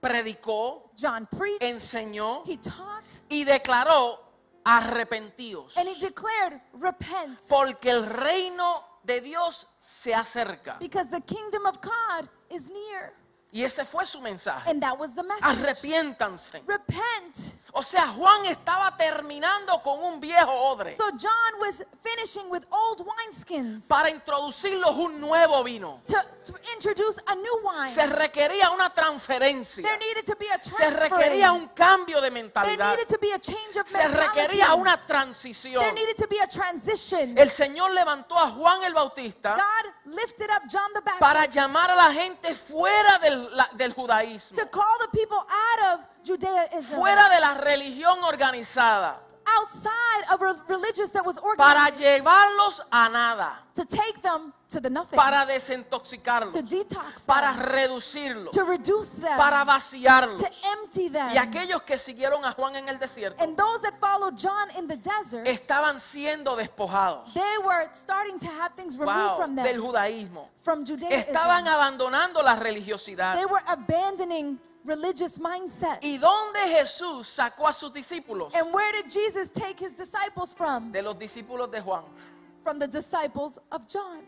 [0.02, 4.20] predicó, John preached, enseñó he taught, y declaró
[4.64, 10.78] arrepentidos, and he declared, Repent, porque el reino de Dios se acerca.
[10.80, 13.14] because the kingdom of God is near.
[13.52, 14.70] Y ese fue su mensaje.
[14.70, 15.44] And that was the message.
[15.44, 16.62] Arrepiéntanse.
[16.68, 17.54] Repent.
[17.74, 23.06] O sea, Juan estaba terminando con un viejo odre So John was finishing with old
[23.06, 26.02] wineskins para introducirlos un nuevo vino.
[26.08, 27.94] to, to introduce a new wine.
[27.94, 29.84] Se requería una transferencia.
[29.84, 32.92] There needed to be a Se requería un cambio de There mentalidad.
[32.92, 35.82] needed to be a change of Se requería una transición.
[35.82, 37.38] There needed to be a transition.
[37.38, 41.92] El Señor levantó a Juan el Bautista God lifted up John the Baptist para llamar
[41.92, 46.98] a la gente fuera del, la- del judaísmo, to call the people out of Judaism,
[46.98, 49.20] fuera de la religión organizada,
[49.56, 54.80] outside of a religious that was para organized llevarlos a nada, to take them to
[54.82, 60.40] the nothing, para desintoxicarlos, to detox para reducirlos, to reduce them, para vaciarlos.
[60.40, 61.30] to empty them.
[61.34, 64.88] Y aquellos que siguieron a Juan en el desierto And those that followed John in
[64.88, 69.66] the desert, estaban siendo despojados they were starting to have things removed wow, from del
[69.66, 70.48] them, judaísmo.
[70.62, 71.20] from Judaism.
[71.20, 73.36] Estaban abandonando la religiosidad.
[73.36, 76.02] They were abandoning religious mindset.
[76.04, 78.56] ¿Y dónde Jesús sacó a sus discípulos?
[78.56, 80.92] And where did Jesus take his disciples from?
[80.92, 82.04] De los discípulos de Juan
[82.64, 84.24] From the disciples of John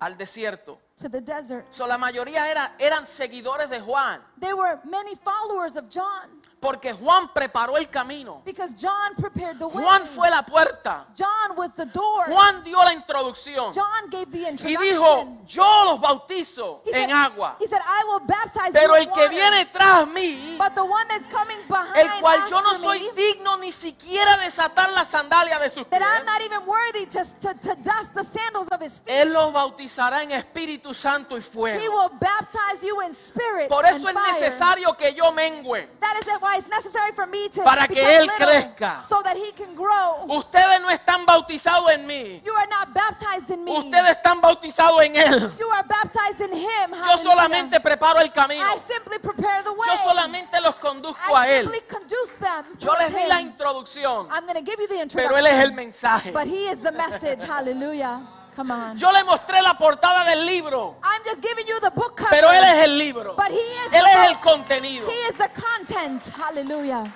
[0.00, 0.78] al desierto.
[0.96, 1.66] to the desert.
[1.70, 6.92] So, la mayoría era, eran seguidores de Juan, There were many followers of John porque
[6.92, 8.42] Juan preparó el camino.
[8.44, 9.82] because John prepared the way.
[9.82, 11.06] Juan fue la puerta.
[11.16, 12.26] John was the door.
[12.26, 14.80] Juan dio la introducción John gave the y introduction.
[14.80, 19.10] dijo, yo los bautizo he, said, en agua, he said, I will baptize pero el
[19.10, 23.00] que viene tras mí, but the one that's coming behind el cual yo no soy
[23.00, 27.06] me, digno ni siquiera de desatar la sandalia de sus pies, I'm not even worthy
[27.06, 29.14] to, to, to dust the sandals of his feet.
[29.14, 31.78] él los bautizará en Espíritu Santo y He fuego.
[31.92, 34.40] will baptize you in spirit Por eso and es fire.
[34.40, 35.88] necesario que yo mengüe.
[36.00, 39.04] That is it's necessary for me to Para que Él little, crezca.
[39.04, 40.26] so that he can grow.
[40.28, 43.72] Ustedes no están bautizados en mí, You are not baptized in me.
[43.72, 45.52] ustedes están bautizados en Él.
[45.58, 46.90] You are baptized in him.
[47.08, 48.62] Yo solamente preparo el camino.
[48.64, 49.88] I simply prepare the way.
[49.88, 51.62] Yo solamente los conduzco a I Él.
[51.64, 55.36] simply conduce them Yo les di la introducción, I'm going to give you the pero
[55.36, 55.76] Él es el introduction.
[55.76, 56.32] mensaje.
[56.32, 57.42] But he is the message.
[57.42, 58.20] Hallelujah.
[58.60, 58.98] Come on.
[58.98, 62.28] Yo le mostré la portada del libro, I'm just giving you the book cover.
[62.30, 63.34] pero Él es el libro.
[63.34, 65.08] But he is Él the es el contenido.
[65.08, 66.28] He is the content.
[66.36, 67.10] Hallelujah.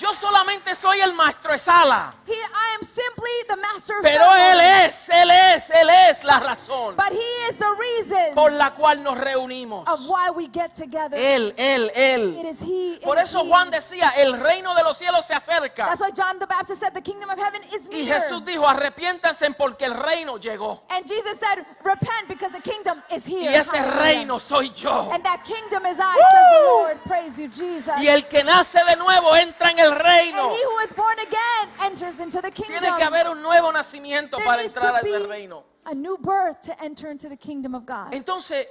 [0.00, 4.34] Yo solamente soy el maestro de sala, He, I am simply the master of pero
[4.34, 8.70] Él es, Él es, Él es la razón But he is the reason por la
[8.70, 9.86] cual nos reunimos.
[9.86, 11.18] of why we get together.
[11.18, 12.46] Él, Él, It Él.
[12.46, 12.94] is he.
[12.94, 13.48] it Por is eso he.
[13.50, 15.86] Juan decía, el reino de los cielos se acerca.
[15.86, 18.06] That's why John the Baptist said the kingdom of heaven is Y.
[18.06, 20.80] Jesús dijo, arrepiéntanse porque el reino llegó.
[20.88, 23.52] And Jesus said, repent because the kingdom is Y here.
[23.60, 24.00] ese Hallelujah.
[24.02, 25.10] reino soy yo.
[25.12, 26.98] And that kingdom is I, says the Lord.
[27.04, 27.94] Praise you, Jesus.
[28.00, 30.54] Y el que nace de nuevo entra en el and reino.
[30.54, 32.80] he who is born again enters into the kingdom.
[32.80, 35.64] Tiene que haber un nuevo nacimiento There para entrar al reino.
[35.86, 38.12] a new birth to enter into the kingdom of God.
[38.12, 38.66] Entonces,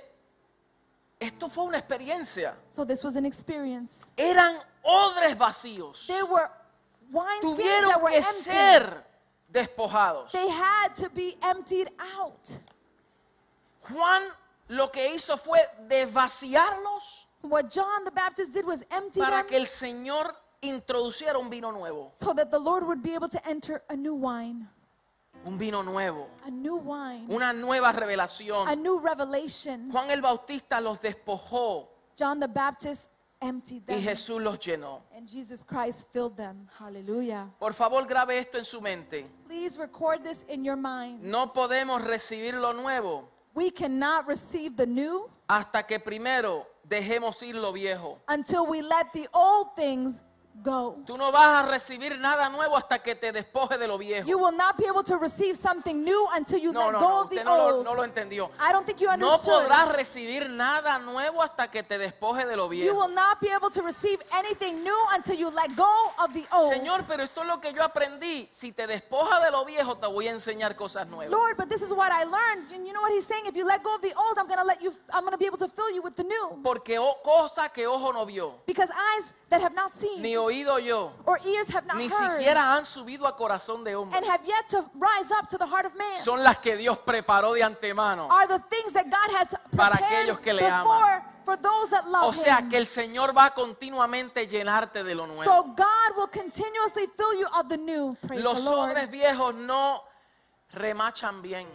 [1.19, 2.55] esto fue una experiencia.
[2.75, 4.11] So this was an experience.
[4.17, 6.07] Eran odres vacíos.
[6.07, 6.49] There were
[7.11, 8.41] that Tuvieron were que empty.
[8.41, 9.03] ser
[9.51, 10.31] despojados.
[10.31, 12.49] They had to be emptied out.
[13.89, 14.21] Juan
[14.69, 19.57] lo que hizo fue desvaciarlos What John the Baptist did was empty para them que
[19.57, 22.09] el Señor introduciera un vino nuevo.
[22.11, 24.67] so that the Lord would be able to enter a new wine,
[25.45, 26.27] Un vino nuevo.
[26.45, 28.67] a new wine, Una nueva a revelación.
[28.81, 29.89] new revelation.
[29.91, 33.09] Juan el Bautista los despojó John the Baptist
[33.41, 34.01] emptied y them.
[34.01, 35.01] Jesús los llenó.
[35.15, 36.67] And Jesus Christ filled them.
[36.77, 37.47] Hallelujah.
[37.57, 39.25] Por favor, grabe esto en su mente.
[39.47, 41.23] Please record this in your mind.
[41.23, 47.55] No podemos recibir lo nuevo We cannot receive the new hasta que primero dejemos ir
[47.55, 48.17] lo viejo.
[48.27, 50.21] until we let the old things
[50.63, 50.97] go.
[51.05, 54.27] Tú no vas a recibir nada nuevo hasta que te despoje de lo viejo.
[54.27, 57.07] You will not be able to receive something new until you No, let no, go
[57.09, 57.85] no, of the no lo, old.
[57.85, 58.49] no lo entendió.
[58.59, 59.63] I don't think you No understood.
[59.63, 62.95] podrás recibir nada nuevo hasta que te despoje de lo you viejo.
[62.95, 66.73] will not be able to receive anything new until you let go of the old.
[66.73, 68.49] Señor, pero esto es lo que yo aprendí.
[68.51, 71.31] Si te despoja de lo viejo, te voy a enseñar cosas nuevas.
[71.31, 72.71] Lord, but this is what I learned.
[72.73, 73.45] And you know what he's saying?
[73.45, 75.37] If you let go of the old, I'm going to let you I'm going to
[75.37, 76.59] be able to fill you with the new.
[76.63, 80.48] Porque o- cosa que ojo no vio, Because eyes that have not seen ni oído
[80.51, 84.17] yo, or ears have not ni heard siquiera han subido a corazón de hombre.
[84.17, 86.97] and have yet to rise up to the heart of man Son las que Dios
[86.99, 88.27] preparó de antemano.
[88.29, 92.29] are the things that God has Para aquellos que le before for those that love
[92.29, 95.43] O sea que el Señor va a continuamente llenarte de lo nuevo.
[95.43, 98.15] So God will continuously fill you of the new.
[98.27, 98.63] Praise Los
[99.09, 100.03] viejos no
[100.73, 101.67] remachan bien.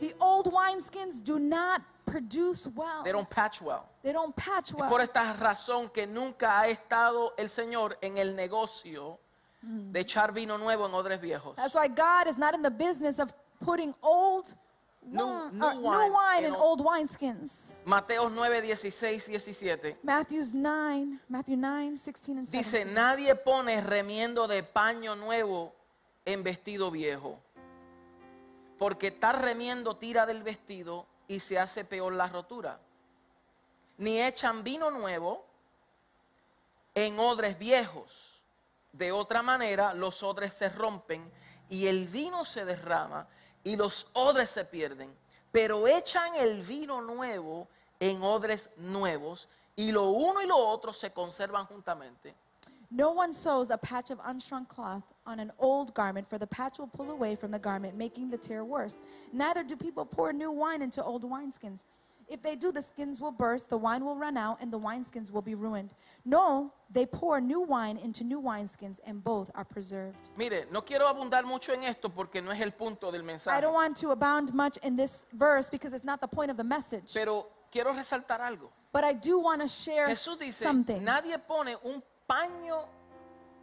[0.00, 3.02] The old wineskins do not produce well.
[3.04, 3.88] They don't patch well.
[4.02, 4.88] They don't patch Es well.
[4.88, 9.18] por esta razón que nunca ha estado el Señor en el negocio
[9.62, 11.56] de echar vino nuevo en odres viejos.
[11.56, 13.32] That's why God is not in the business of
[13.64, 14.54] putting old
[15.06, 17.74] New- wine, new uh, wine new wine in in old- old wineskins.
[17.84, 19.96] Mateos 9, 16, 17.
[20.02, 22.52] Matthew's 9, Matthew 9, 16 and 17.
[22.58, 25.74] Dice, nadie pone remiendo de paño nuevo
[26.24, 27.38] en vestido viejo,
[28.78, 32.78] porque tal remiendo tira del vestido y se hace peor la rotura.
[33.98, 35.44] Ni echan vino nuevo
[36.94, 38.42] en odres viejos.
[38.92, 41.30] De otra manera, los odres se rompen
[41.68, 43.26] y el vino se derrama
[43.62, 45.16] y los odres se pierden.
[45.50, 47.68] Pero echan el vino nuevo
[48.00, 52.34] en odres nuevos y lo uno y lo otro se conservan juntamente.
[52.96, 56.78] No one sews a patch of unshrunk cloth on an old garment, for the patch
[56.78, 58.98] will pull away from the garment, making the tear worse.
[59.32, 61.82] Neither do people pour new wine into old wineskins.
[62.28, 65.32] If they do, the skins will burst, the wine will run out, and the wineskins
[65.32, 65.92] will be ruined.
[66.24, 70.28] No, they pour new wine into new wineskins, and both are preserved.
[70.38, 73.50] Mire, no quiero abundar mucho en esto porque no es el punto del mensaje.
[73.50, 76.56] I don't want to abound much in this verse because it's not the point of
[76.56, 77.12] the message.
[77.12, 78.70] Pero quiero resaltar algo.
[78.92, 81.04] But I do want to share Jesús dice, something.
[81.04, 82.86] nadie pone un paño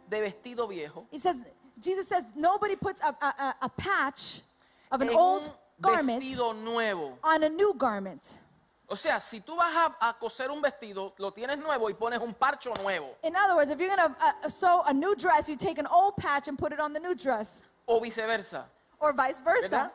[0.08, 1.36] de vestido viejo He says,
[1.80, 4.42] Jesus says, nobody puts a, a, a- a patch
[4.90, 5.50] of an en old un
[5.80, 7.18] garment vestido nuevo.
[7.24, 8.38] on a new garment.
[8.88, 12.20] O sea, si tú vas a, a coser un vestido, lo tienes nuevo y pones
[12.20, 13.16] un parcho nuevo.
[13.24, 15.86] In other words, if you're going to uh, sew a new dress, you take an
[15.86, 18.64] old patch and put it on the new dress, O viceversa.
[19.00, 19.62] or vice versa.
[19.68, 19.90] ¿Verdad?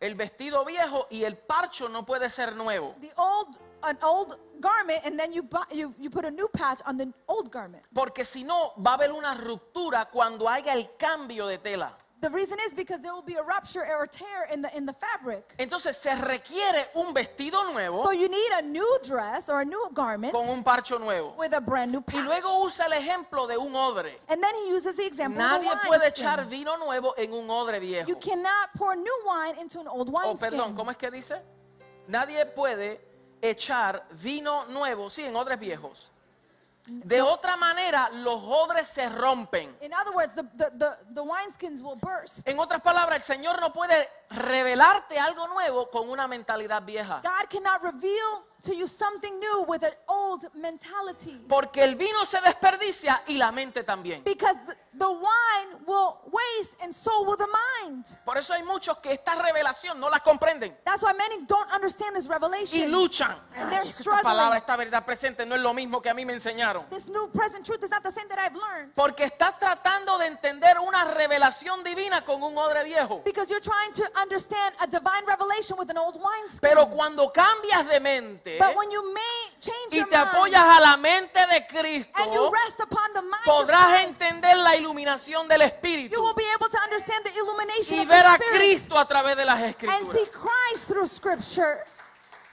[0.00, 2.94] El vestido viejo y el parcho no puede ser nuevo.
[3.00, 6.80] The old, an old garment, and then you, buy, you, you put a new patch
[6.86, 7.84] on the old garment.
[7.92, 11.98] Porque si no, va a haber una ruptura cuando haya el cambio de tela.
[12.20, 14.86] The reason is because there will be a rupture or a tear in the, in
[14.86, 15.54] the fabric.
[15.56, 19.88] Entonces se requiere un vestido nuevo So you need a new dress or a new
[19.94, 21.34] garment con un parcho nuevo.
[21.38, 22.24] with a brand new Y patch.
[22.24, 24.18] luego usa el ejemplo de un odre.
[24.28, 26.24] And then he uses the example Nadie of a puede wineskin.
[26.24, 28.08] echar vino nuevo en un odre viejo.
[28.08, 30.38] You cannot pour new wine into an old Oh, wineskin.
[30.50, 31.40] perdón, ¿cómo es que dice?
[32.08, 33.00] Nadie puede
[33.40, 36.10] echar vino nuevo, sí, en odres viejos.
[36.88, 39.76] De otra manera, los odres se rompen.
[39.80, 42.46] In other words, the, the, the, the wineskins will burst.
[42.48, 47.20] En otras palabras, el Señor no puede revelarte algo nuevo con una mentalidad vieja.
[47.22, 51.36] God cannot reveal to you something new with an old mentality.
[51.48, 54.22] Porque el vino se desperdicia y la mente también.
[54.24, 58.04] Because the, the wine will waste and so will the mind.
[58.24, 62.16] Por eso hay muchos que esta revelación no la comprenden That's why many don't understand
[62.16, 62.90] this y revelation.
[62.90, 63.36] luchan.
[63.54, 64.24] And they're Ay, esta struggling.
[64.24, 66.86] palabra, esta verdad presente no es lo mismo que a mí me enseñaron.
[66.90, 68.92] This new present truth is not the same that I've learned.
[68.94, 73.22] Porque estás tratando de entender una revelación divina con un odre viejo.
[73.24, 76.60] Because you're trying to understand a divine revelation with an old wineskin.
[76.60, 80.78] Pero cuando cambias de mente But when you may change y your te mind apoyas
[80.78, 84.56] a la mente de and you Cristo, rest upon the mind of podrás Christ, entender
[84.56, 88.22] la iluminación del you Espíritu will be able to understand the illumination y of ver
[88.22, 90.30] the a Spirit Cristo a través de las and see Escrituras.
[90.32, 91.84] Christ through Scripture.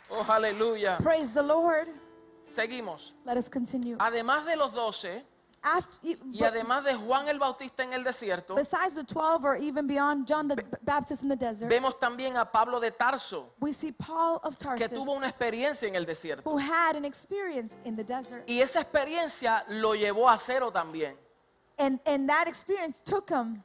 [0.10, 0.98] Oh, aleluya.
[0.98, 1.88] Praise the Lord.
[2.50, 3.14] Seguimos.
[3.26, 3.98] Let us continue.
[4.00, 5.24] Además de los doce
[5.68, 9.88] After, y además de Juan el Bautista en el desierto, besides the 12 or even
[9.88, 13.92] beyond John the Baptist in the desert, vemos también a Pablo de Tarso, we see
[13.92, 16.48] Paul of que Tarsus tuvo una experiencia en el desierto.
[16.48, 18.48] who had an experience in the desert.
[18.48, 21.18] Y esa experiencia lo llevó a cero también.
[21.80, 23.64] And, and that experience took him,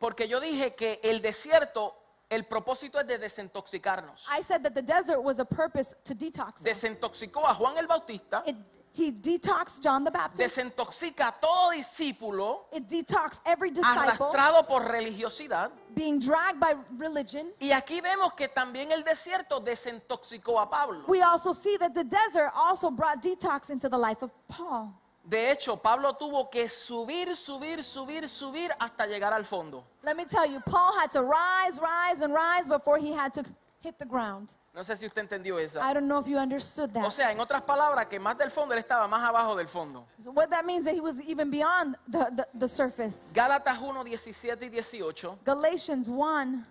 [0.00, 1.94] Porque yo dije que el desierto,
[2.28, 4.26] el propósito es de desintoxicarnos.
[4.28, 6.62] I said that the desert was a purpose to detox.
[6.64, 8.56] Desintoxicó a Juan el Bautista, It,
[8.94, 10.56] he detoxed John the Baptist.
[10.56, 15.70] desintoxica a todo discípulo It detoxed every disciple arrastrado por religiosidad.
[15.94, 17.52] being dragged by religion.
[17.60, 21.04] Y aquí vemos que también el desierto desintoxicó a Pablo.
[21.08, 24.92] We also see that the desert also brought detox into the life of Paul.
[25.24, 29.84] De hecho, Pablo tuvo que subir, subir, subir, subir hasta llegar al fondo.
[30.02, 33.44] Let me tell you, Paul had to rise, rise, and rise before he had to
[33.82, 34.54] hit the ground.
[34.74, 35.80] No sé si usted entendió esa.
[35.80, 37.10] I don't know if you understood O that.
[37.10, 40.06] sea, en otras palabras, que más del fondo él estaba más abajo del fondo.
[40.20, 43.32] So what that means that he was even beyond the, the, the surface.
[43.34, 46.64] Gálatas 1, 17 y 18, Galatians 1,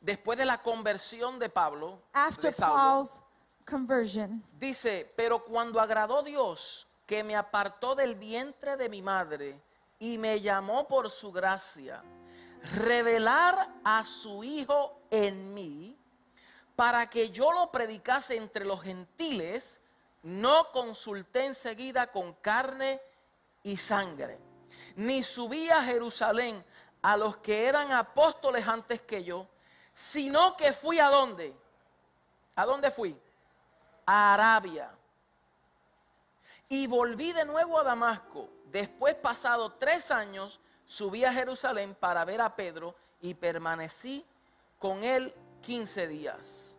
[0.00, 3.22] después de la conversión de Pablo, after de Saulo, Paul's
[3.64, 9.60] conversion, dice, pero cuando agradó Dios que me apartó del vientre de mi madre
[9.98, 12.02] y me llamó por su gracia,
[12.74, 15.96] revelar a su Hijo en mí,
[16.74, 19.80] para que yo lo predicase entre los gentiles,
[20.22, 23.00] no consulté enseguida con carne
[23.62, 24.38] y sangre,
[24.96, 26.64] ni subí a Jerusalén
[27.02, 29.46] a los que eran apóstoles antes que yo,
[29.94, 31.56] sino que fui a dónde?
[32.56, 33.16] ¿A dónde fui?
[34.04, 34.90] A Arabia.
[36.68, 38.48] Y volví de nuevo a Damasco.
[38.66, 44.24] Después, pasado tres años, subí a Jerusalén para ver a Pedro y permanecí
[44.78, 45.32] con él
[45.62, 46.74] 15 días.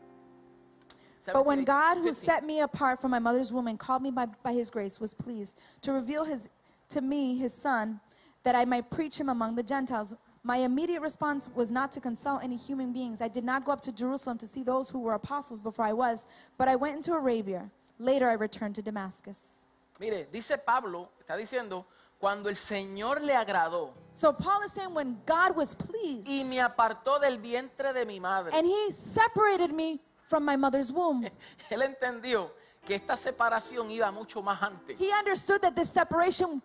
[1.34, 2.14] But when God, who 15.
[2.14, 5.14] set me apart from my mother's womb and called me by, by his grace, was
[5.14, 6.48] pleased to reveal his,
[6.90, 8.00] to me his son,
[8.44, 12.42] that I might preach him among the Gentiles, my immediate response was not to consult
[12.42, 13.22] any human beings.
[13.22, 15.92] I did not go up to Jerusalem to see those who were apostles before I
[15.92, 16.26] was,
[16.58, 17.70] but I went into Arabia.
[18.00, 19.66] Later I returned to Damascus.
[20.00, 21.84] Mire, dice Pablo, está diciendo,
[22.20, 26.60] cuando el Señor le agradó So Paul is saying when God was pleased y me
[26.60, 31.24] apartó del vientre de mi madre, and he separated me from my mother's womb.
[31.70, 32.50] él entendió
[32.84, 34.98] que esta separación iba mucho más antes.
[35.00, 36.64] He understood that this separation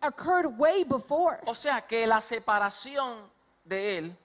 [0.00, 1.40] occurred way before.
[1.46, 3.28] O sea que la separación
[3.64, 4.16] de él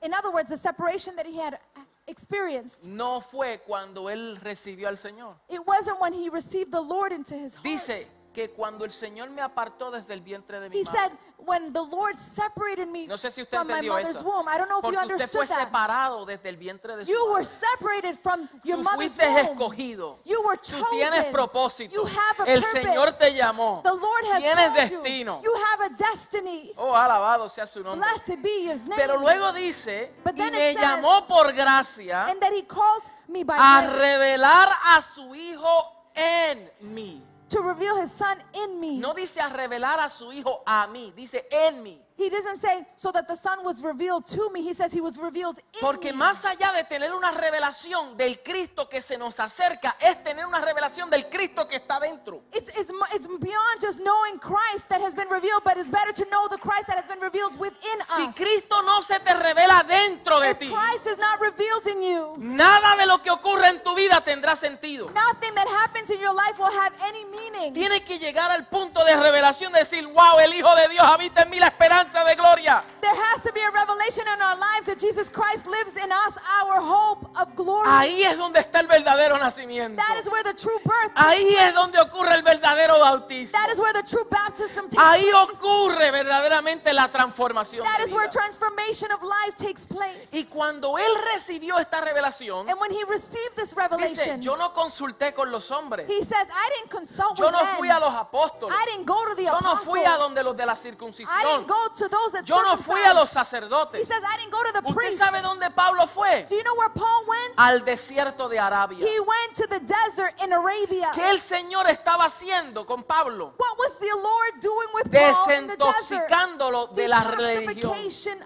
[0.00, 1.58] In other words, the separation that he had
[2.06, 5.34] experienced, no fue cuando él recibió al Señor.
[5.48, 7.64] it wasn't when he received the Lord into his heart.
[7.64, 10.98] Dice que cuando el Señor me apartó desde el vientre de mi He madre.
[11.00, 14.24] said, when the Lord separated me No sé si usted from my entendió mother's eso.
[14.24, 14.46] womb.
[14.48, 15.58] I don't know if you Porque usted fue understood that.
[15.66, 17.44] separado desde el vientre de su You were madre.
[17.46, 19.48] separated from your Tú mother's fuiste womb.
[19.58, 20.18] escogido.
[20.24, 21.32] You were Tú tienes chosen.
[21.32, 21.92] propósito.
[21.94, 22.82] You have a El purpose.
[22.86, 23.80] Señor te llamó.
[23.82, 25.40] The Lord has Tienes called destino.
[25.42, 25.50] you.
[25.50, 26.72] You have a destiny.
[26.76, 28.08] Oh, alabado sea su nombre.
[28.08, 29.00] Blessed be his name.
[29.02, 32.62] Pero luego dice, But y then me it says- llamó por gracia and that he
[32.64, 37.24] called me by a revelar a su hijo en mí.
[37.48, 38.98] To reveal his son in me.
[38.98, 42.00] No dice a revelar a su hijo a mí, dice en mí.
[42.18, 44.60] He doesn't say so that the son was revealed to me.
[44.60, 46.18] He says he was revealed in Porque me.
[46.18, 50.60] más allá de tener una revelación del Cristo que se nos acerca, es tener una
[50.60, 52.42] revelación del Cristo que está dentro.
[52.52, 56.24] It's, it's, it's beyond just knowing Christ that has been revealed, but it's better to
[56.28, 58.34] know the Christ that has been revealed within Si us.
[58.34, 62.34] Cristo no se te revela dentro de If ti, Christ is not revealed in you,
[62.38, 65.06] nada de lo que ocurre en tu vida tendrá sentido.
[65.14, 67.72] nothing that happens in your life will have any meaning.
[67.72, 71.42] Tienes que llegar al punto de revelación de decir, wow, el Hijo de Dios habita
[71.42, 72.82] en mí la esperanza de gloria.
[73.00, 76.36] There has to be a revelation in our lives that Jesus Christ lives in us,
[76.62, 77.86] our hope of glory.
[77.88, 79.96] Ahí es donde está el verdadero nacimiento.
[79.96, 83.52] That is where the true birth Ahí es donde ocurre el verdadero bautismo.
[83.52, 85.52] That is where the true baptism takes Ahí place.
[85.54, 87.84] ocurre verdaderamente la transformación.
[87.84, 90.32] That is where transformation of life takes place.
[90.32, 94.72] Y cuando él recibió esta revelación, And when he received this dice, revelation, yo no
[94.74, 96.06] consulté con los hombres.
[96.08, 97.76] he says, I didn't consult Yo with no men.
[97.76, 98.74] fui a los apóstoles.
[98.76, 99.88] I didn't go to the Yo no apostles.
[99.88, 101.42] fui a donde los de la I circuncisión.
[101.42, 103.64] didn't go to those that Yo no fui a los circumcised.
[103.64, 104.08] He sacerdotes.
[104.08, 106.46] says, I didn't go to the ¿Usted sabe dónde Pablo fue?
[106.48, 107.54] Do you know where Paul went?
[107.58, 109.04] Al desierto de Arabia.
[109.06, 111.10] He went to the desert in Arabia.
[111.14, 113.52] ¿Qué el Señor estaba haciendo con Pablo?
[113.56, 116.28] What was the Lord doing with Paul in the desert?
[116.28, 117.92] Desintoxicándolo de la religión.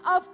[0.05, 0.27] Of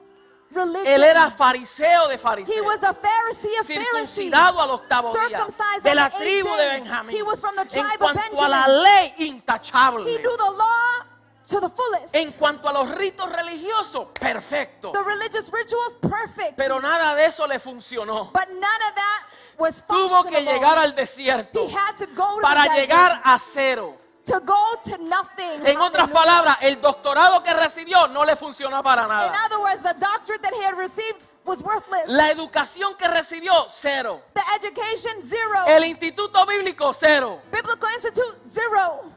[0.50, 0.86] religion.
[0.86, 2.64] Él era fariseo de He fariseos.
[2.64, 3.86] was a Pharisee of Pharisees.
[4.08, 6.66] circuncidado al octavo día Circumcised de la tribu de.
[6.68, 7.14] Benjamín.
[7.16, 8.82] He was from the En tribe of cuanto a la Benjamin.
[8.82, 10.06] ley, intachable.
[10.06, 11.04] He knew the law
[11.48, 12.14] to the fullest.
[12.14, 14.92] En cuanto a los ritos religiosos, perfecto.
[14.92, 16.56] the religious rituals, perfect.
[16.56, 18.30] Pero nada de eso le funcionó.
[18.32, 19.24] but none of that
[19.58, 23.38] was Tuvo que llegar al desierto He had to go to para the llegar a
[23.38, 23.96] cero.
[24.24, 25.66] to go to nothing.
[25.66, 29.46] En otras palabras, el doctorado que recibió no le funcionó para In nada.
[29.46, 32.08] other words, the doctorate that he had received was worthless.
[32.08, 34.20] La educación que recibió, cero.
[34.34, 35.64] the education, zero.
[35.66, 37.40] El instituto bíblico, cero.
[37.50, 39.10] Biblical Institute, zero.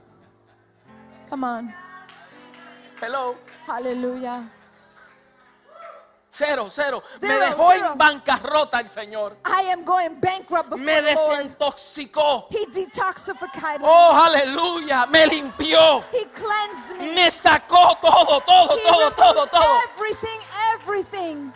[1.29, 1.73] Come on.
[3.01, 3.35] Hello.
[3.67, 4.47] Hallelujah.
[6.33, 7.03] Cero, cero.
[7.19, 7.91] Me Zero, dejó zero.
[7.91, 9.35] en bancarrota el Señor.
[9.45, 11.37] I am going bankrupt before Me the Lord.
[11.39, 12.47] desintoxicó.
[12.49, 13.85] He detoxified me.
[13.87, 15.05] Oh, aleluya.
[15.07, 16.03] Me limpió.
[16.13, 17.13] He cleansed me.
[17.15, 19.79] Me sacó todo, todo, he todo, todo, removed todo.
[19.95, 20.39] everything,
[20.73, 21.53] everything.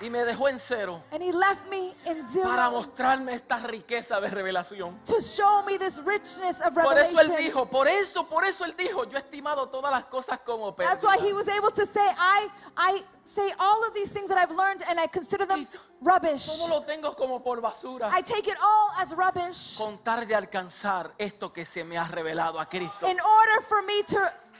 [0.00, 4.18] Y me dejó en cero And he left me in zero para mostrarme esta riqueza
[4.20, 4.98] de revelación.
[5.04, 7.36] to show me this richness of Por eso él revelation.
[7.36, 11.04] dijo, por eso, por eso él dijo, yo he estimado todas las cosas como That's
[11.04, 11.34] why he pérdida.
[11.34, 14.98] was able to say, I, I say all of these things that I've learned and
[14.98, 15.66] I consider them
[16.00, 16.46] rubbish.
[16.46, 18.08] Todo lo tengo como por basura.
[18.10, 22.04] I take it all as rubbish Con tal de alcanzar esto que se me ha
[22.08, 23.06] revelado a Cristo.
[23.06, 24.18] in order for me to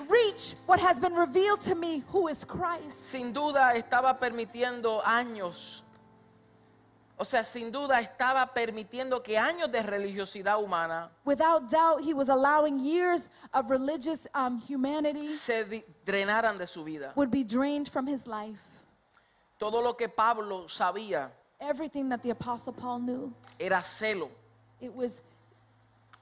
[0.09, 2.93] reach what has been revealed to me, who is Christ.
[3.11, 5.83] Sin duda estaba permitiendo años.
[7.19, 12.31] O sea, sin duda estaba permitiendo que años de religiosidad humana Without doubt, he was
[12.31, 17.13] allowing years of religious um, humanity se di- drenaran de su vida.
[17.17, 18.63] would be drained from his life.
[19.59, 21.29] Todo lo que Pablo sabía
[21.61, 24.31] Everything that the Apostle Paul knew, era celo.
[24.81, 25.21] it was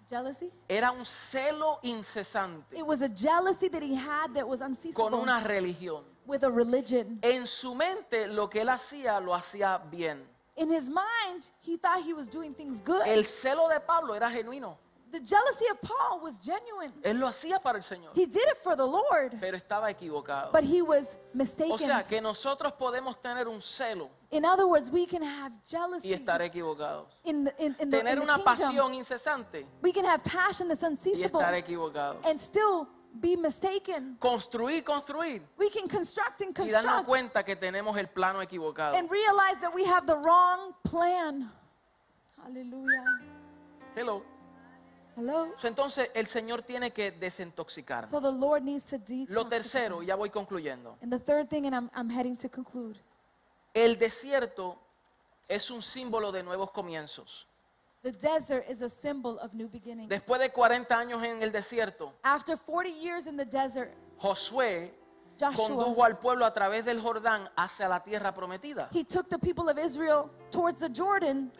[0.09, 0.50] jealousy.
[0.68, 5.20] Era un celo incesante It was a jealousy that he had that was con unceasable
[5.20, 6.04] una religión.
[6.26, 7.18] with a religion.
[7.22, 10.22] En su mente lo que él hacía lo hacía bien.
[10.56, 13.02] In his mind, he thought he was doing things good.
[13.06, 14.76] El celo de Pablo era genuino.
[15.11, 16.92] The jealousy of Paul was genuine.
[17.02, 20.52] Él lo hacía para el Señor, He did it for the Lord, pero estaba equivocado.
[20.52, 21.78] but he was O mistaken.
[21.78, 26.12] sea, que nosotros podemos tener un celo in other words, we can have jealousy y
[26.12, 27.06] estar equivocados.
[27.24, 28.56] in the, in, in the, in Tener the una kingdom.
[28.56, 32.24] pasión incesante We can have passion that's y unceasable estar equivocados.
[32.24, 32.86] and still
[33.20, 34.16] be mistaken.
[34.20, 38.94] Construir, construir We can construct and y darnos construct cuenta que tenemos el plano equivocado.
[38.96, 41.50] and realize that we have the wrong plan.
[42.44, 43.04] Hallelujah.
[43.96, 44.22] Hello.
[45.18, 45.48] Hello.
[45.58, 48.08] So, Entonces el Señor tiene que desintoxicar.
[48.08, 48.98] So the Lord needs to.
[49.28, 50.96] Lo tercero, y ya voy concluyendo.
[51.02, 53.00] And the third thing, and I'm, I'm heading to conclude.
[53.74, 54.78] El desierto
[55.48, 57.46] es un símbolo de nuevos comienzos.
[58.02, 60.08] The desert is a symbol of new beginnings.
[60.08, 64.94] Después de 40 años en el desierto, After 40 years in the desert, Josué
[65.38, 68.88] Joshua, condujo al pueblo a través del Jordán hacia la tierra prometida.
[68.92, 71.50] he took the people of Israel towards the Jordan,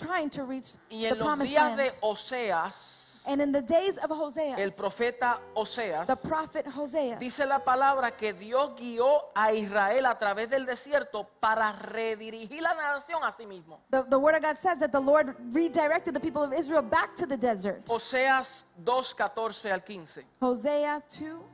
[0.00, 1.98] trying to reach Y the en los promised días de land.
[2.02, 2.96] Oseas,
[3.26, 8.16] And in the days of Hosea, el profeta Oseas, the prophet Hosea, dice la palabra
[8.16, 13.44] que Dios guió a Israel a través del desierto para redirigir la nación a sí
[13.46, 13.78] mismo.
[13.90, 17.14] the, the word of God says that the Lord redirected the people of Israel back
[17.16, 17.84] to the desert.
[17.90, 20.24] Oseas 2, 14 al 15.
[20.40, 21.44] Hosea 2,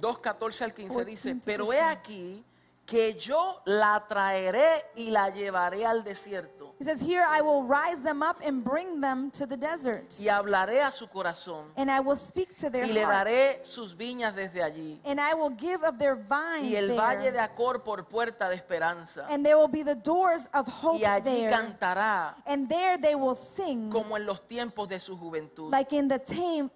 [0.00, 1.90] 2, 14 al 15 dice, 14 to pero he 15.
[1.92, 2.44] aquí
[2.86, 6.74] que yo la traeré y la llevaré al desierto.
[6.78, 10.28] He says, Here I will rise them up and bring them to the desert, y
[10.28, 13.96] hablaré a su corazón and I will speak to their y le hearts, daré sus
[13.96, 14.98] viñas desde allí.
[15.04, 18.48] And I will give of their vines y el valle de there, Acor por puerta
[18.48, 19.26] de esperanza.
[19.30, 23.14] And there will be the doors of hope y allí there, cantará and there they
[23.14, 25.70] will sing como en los tiempos de su juventud.
[25.70, 26.18] like in the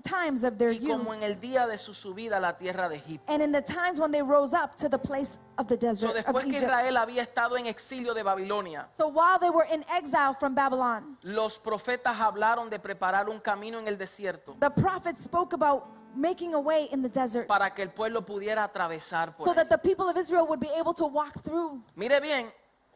[0.04, 2.88] times of their y youth, como en el día de su subida a la tierra
[2.88, 3.32] de Egipto.
[3.32, 6.10] and in the times when they rose up to the place of the So, desert
[6.10, 6.62] of después que Egypt.
[6.64, 11.18] Israel había estado en exilio de Babilonia, So while they were in exile from Babylon,
[11.22, 15.84] los profetas hablaron de preparar un camino en el desierto the prophets spoke about
[16.14, 19.56] making a way in the desert para que el pueblo pudiera atravesar por so ahí.
[19.56, 21.80] that the people of Israel would be able to walk through.
[21.94, 22.50] Mire bien,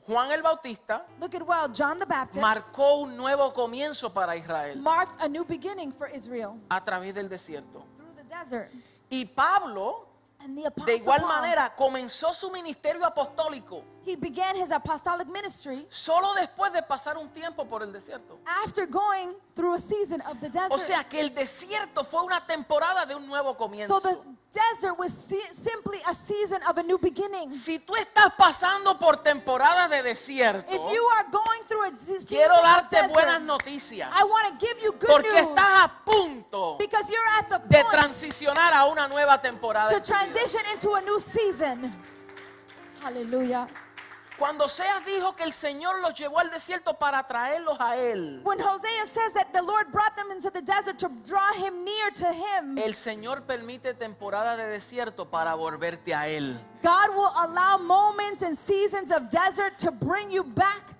[0.07, 4.77] Juan el Bautista Look at well, John the Baptist marcó un nuevo comienzo para Israel
[4.81, 7.85] marked a new beginning for Israel a través del desierto.
[7.99, 8.71] through the desert.
[9.11, 10.07] Y Pablo,
[10.43, 15.87] And the de igual Paul, manera, comenzó su ministerio apostólico he began his apostolic ministry
[15.91, 18.39] solo después de pasar un tiempo por el desierto.
[18.65, 20.73] after going through a season of the desert.
[20.73, 24.01] O sea que el desierto fue una temporada de un nuevo so comienzo.
[24.01, 24.17] the
[24.53, 27.53] desert was simply a season of a new beginning.
[27.53, 32.27] Si tú estás pasando por temporada de desierto, If you are going through a season
[32.27, 34.11] quiero of darte desert, buenas noticias.
[34.15, 37.69] I want to give you good Porque news estás a punto because you're at the
[37.69, 39.91] de point transicionar a una nueva temporada.
[39.91, 40.13] to tu.
[40.31, 41.93] Transition into a new season.
[43.03, 43.67] Hallelujah.
[44.39, 48.59] Cuando Oseas dijo que el Señor los llevó al desierto para traerlos a Él, When
[48.59, 52.33] Hosea says that the Lord brought them into the desert to draw him near to
[52.33, 56.59] him, el Señor permite temporada de desierto para volverte a Él.
[56.83, 60.95] God will allow moments and seasons of desert to bring you back.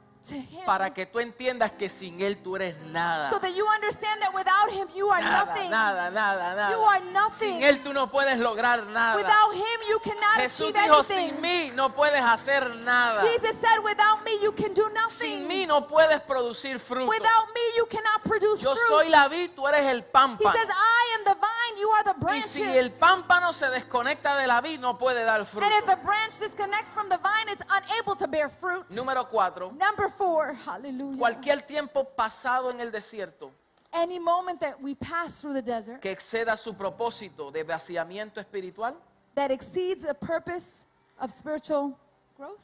[0.67, 3.31] Para que tú entiendas que sin Él tú eres nada.
[3.31, 5.71] so that you understand that without him you are Nada, nothing.
[5.71, 6.71] nada, nada, nada.
[6.77, 7.53] You are nothing.
[7.55, 9.17] Sin Él tú no puedes lograr nada.
[9.17, 11.31] Without him you cannot Jesús achieve dijo, anything.
[11.31, 13.19] sin mí no puedes hacer nada.
[13.21, 15.09] Jesus said, without me you can do nothing.
[15.41, 17.09] Sin mí no puedes producir fruto.
[17.09, 18.89] Without me you cannot produce Yo fruit.
[18.89, 20.53] soy la vid, tú eres el He pámpano.
[20.53, 22.51] says, I am the vine, you are the Y branches.
[22.51, 25.65] si el pámpano se desconecta de la vid, no puede dar fruto.
[25.65, 28.85] and if the branch disconnects from the vine, it's unable to bear fruit.
[28.91, 29.73] Número cuatro.
[29.73, 31.19] Number four, hallelujah.
[31.19, 33.51] Cualquier tiempo pasado en el desierto
[33.93, 38.95] Any moment that we pass through the desert que exceda su propósito de vaciamiento espiritual,
[39.35, 40.87] that exceeds the purpose
[41.19, 41.99] of spiritual
[42.37, 42.61] growth,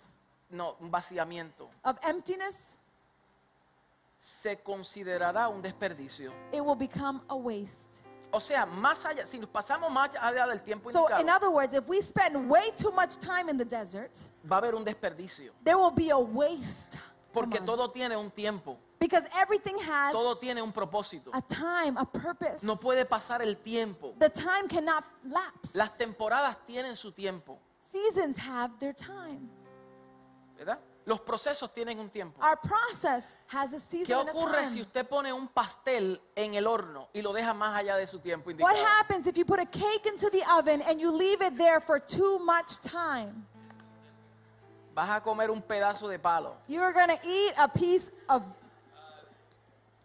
[0.52, 2.78] no, un vaciamiento, of emptiness,
[4.20, 6.32] se considerará un desperdicio.
[6.52, 8.02] it will become a waste.
[8.32, 11.50] O sea, más allá, si nos pasamos más allá del tiempo So, in indicado, other
[11.50, 14.84] words, if we spend way too much time in the desert, va a haber un
[14.84, 15.50] desperdicio.
[15.64, 16.98] there will be a waste.
[17.36, 17.66] Come Porque on.
[17.66, 21.30] todo tiene un tiempo, Because everything has todo tiene un propósito.
[21.34, 22.64] a time, a purpose.
[22.66, 24.14] No puede pasar el tiempo.
[24.18, 25.76] The time cannot lapse.
[25.76, 27.58] Las temporadas tienen su tiempo,
[27.92, 29.48] Seasons have their time.
[30.56, 30.78] ¿verdad?
[31.04, 32.40] Los procesos tienen un tiempo.
[32.42, 34.72] Our process has a ¿Qué season and a ocurre time.
[34.72, 38.18] si usted pone un pastel en el horno y lo deja más allá de su
[38.18, 38.86] tiempo What indicado?
[38.98, 42.00] happens if you put a cake into the oven and you leave it there for
[42.00, 43.46] too much time?
[44.96, 46.56] Vas a comer un pedazo de palo.
[46.66, 48.42] You're going to eat a piece of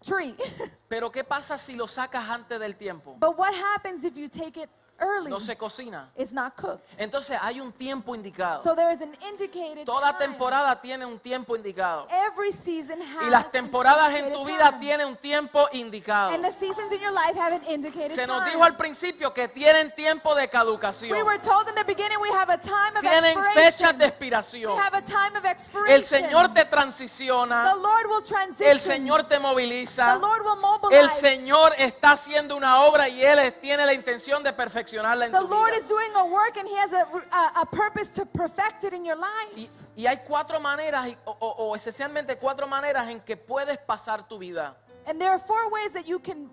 [0.04, 0.36] tree.
[0.90, 3.16] Pero ¿qué pasa si lo sacas antes del tiempo?
[3.18, 4.70] but what happens if you take it
[5.02, 5.30] early?
[5.30, 6.10] No se cocina.
[6.16, 7.00] It's not cooked.
[7.00, 8.62] Entonces hay un tiempo indicado.
[8.62, 10.28] So there is an indicated Toda time.
[10.28, 12.08] temporada tiene un tiempo indicado.
[12.10, 16.32] Every season has Y las temporadas en tu vida tienen un tiempo indicado.
[16.34, 18.52] And the seasons in your life have an indicated Se nos time.
[18.52, 21.24] dijo al principio que tienen tiempo de we caducación.
[21.26, 23.54] were told in the beginning we have a time of Tienen expiration.
[23.74, 24.74] fechas de expiración.
[24.76, 25.92] We have a time of expiration.
[25.96, 27.74] El Señor te the transiciona.
[27.76, 28.68] Lord will transition.
[28.72, 30.16] El Señor te the moviliza.
[30.18, 31.00] Lord will mobilize.
[31.02, 34.54] El Señor está haciendo una obra y Él tiene la intención de
[34.92, 35.80] perfeccionarla en the tu Lord vida.
[35.84, 39.06] is doing a work and He has a, a, a purpose to perfect it in
[39.06, 39.56] your life.
[39.56, 44.28] Y, y hay cuatro maneras, o, o- o esencialmente cuatro maneras en que puedes pasar
[44.28, 44.76] tu vida.
[45.08, 46.50] and there are four ways that you can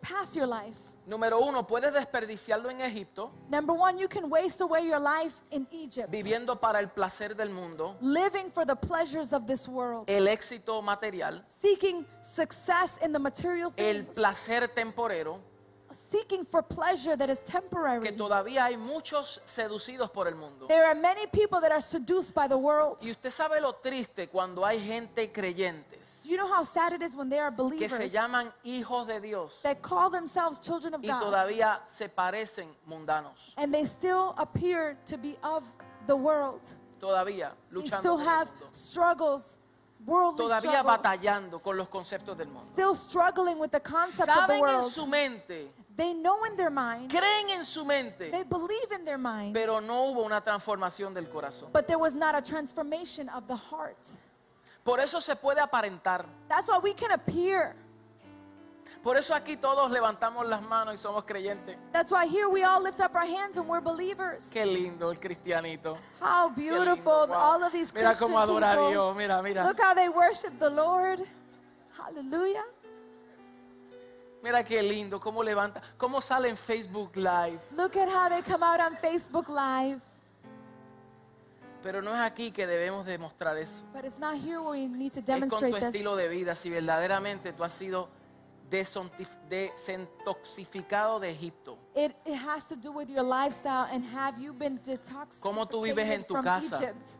[0.00, 0.76] pass your life.
[1.08, 5.66] Número uno, puedes desperdiciarlo en Egipto, Number one, you can waste away your life in
[5.72, 10.28] Egypt, viviendo para el placer del mundo, living for the pleasures of this world, el
[10.28, 15.40] éxito material, seeking success in the material el things, placer temporero,
[15.92, 18.02] seeking for pleasure that is temporary.
[18.02, 20.66] que todavía hay muchos seducidos por el mundo.
[20.66, 22.98] There are many people that are seduced by the world.
[23.02, 27.16] Y usted sabe lo triste cuando hay gente creyentes You know how sad it is
[27.16, 27.98] when there are believers.
[27.98, 32.08] que se llaman hijos de Dios that call themselves children of y God todavía se
[32.08, 33.54] parecen mundanos.
[33.56, 35.64] and they still appear to be of
[36.06, 36.60] the world.
[37.00, 37.90] Todavía luchando.
[37.90, 39.58] They still have struggles,
[40.06, 42.64] Todavía batallando con los conceptos del mundo.
[42.66, 44.90] still struggling with the concept of the Saben en world.
[44.90, 49.18] su mente, They know in their mind, creen en su mente, they believe in their
[49.18, 51.70] mind, pero no hubo una transformación del corazón.
[51.72, 53.98] but there was not a transformation of the heart.
[54.82, 56.24] Por eso se puede aparentar.
[56.48, 57.76] That's why we can appear.
[59.02, 61.78] Por eso aquí todos levantamos las manos y somos creyentes.
[61.90, 64.50] That's why here we all lift up our hands and we're believers.
[64.52, 65.96] Qué lindo el cristianito.
[66.20, 67.32] How beautiful wow.
[67.32, 68.90] all of these Mira Christian cómo adora a.
[68.90, 69.16] Dios.
[69.16, 69.64] Mira, mira.
[69.64, 71.20] Look how they worship the Lord.
[71.96, 72.64] Hallelujah.
[74.42, 75.18] Mira qué lindo.
[75.18, 75.80] Cómo levanta.
[75.96, 77.58] Cómo sale en Facebook Live.
[77.74, 80.02] Look at how they come out on Facebook Live.
[81.82, 83.82] Pero no es aquí que debemos demostrar eso.
[83.94, 85.94] But it's not here where we need to Es con tu demonstrate this.
[85.94, 86.54] estilo de vida.
[86.54, 88.10] Si verdaderamente tú has sido
[88.70, 91.78] desintoxificado de Egipto.
[91.94, 94.78] It, it has to do with your lifestyle and have you been
[95.40, 96.76] ¿Cómo tú vives en detoxified tu casa?
[96.84, 97.12] Egypt?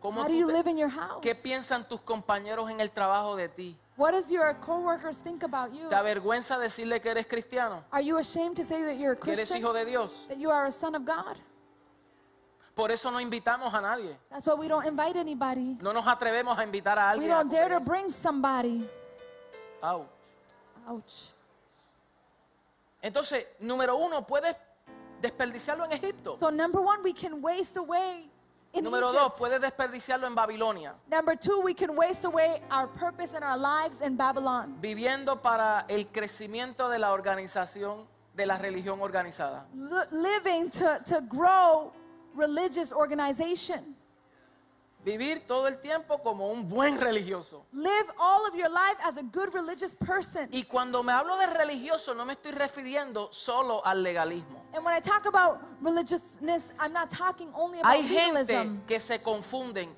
[0.00, 1.20] ¿Cómo How do you live in your house?
[1.20, 3.76] ¿Qué piensan tus compañeros en el trabajo de ti?
[3.98, 5.90] What does your coworkers think about you?
[5.90, 7.84] ¿Te avergüenza decirle que eres cristiano?
[7.90, 9.58] Are you ashamed to say that you're a ¿Que eres Christian?
[9.60, 10.26] hijo de Dios?
[10.28, 11.36] That you are a son of God?
[12.74, 14.16] Por eso no invitamos a nadie.
[14.30, 15.76] That's why we don't invite anybody.
[15.82, 17.32] No nos atrevemos a invitar a We alguien.
[17.32, 18.88] a don't dare to bring somebody.
[19.82, 20.06] Au.
[20.88, 21.32] Ouch.
[23.02, 24.54] Entonces, número uno, puedes
[25.20, 26.36] desperdiciarlo en Egipto.
[26.36, 28.28] So number one, we can waste away
[28.72, 29.38] in número dos, Egypt.
[29.38, 34.00] puedes desperdiciarlo en Babilonia, Number two, we can waste away our purpose and our lives
[34.00, 34.76] in Babylon.
[34.80, 39.66] viviendo para el crecimiento de la organización, de la religión organizada.
[39.74, 41.92] Li- living to, to grow
[42.34, 43.96] religious organization.
[45.04, 47.64] Vivir todo el tiempo como un buen religioso.
[47.72, 50.48] Live all of your life as a good religious person.
[50.52, 54.62] Y cuando me hablo de religioso, no me estoy refiriendo solo al legalismo.
[54.74, 58.80] And when I talk about religiousness, I'm not talking only about Hay gente legalism.
[58.86, 59.88] que se confunden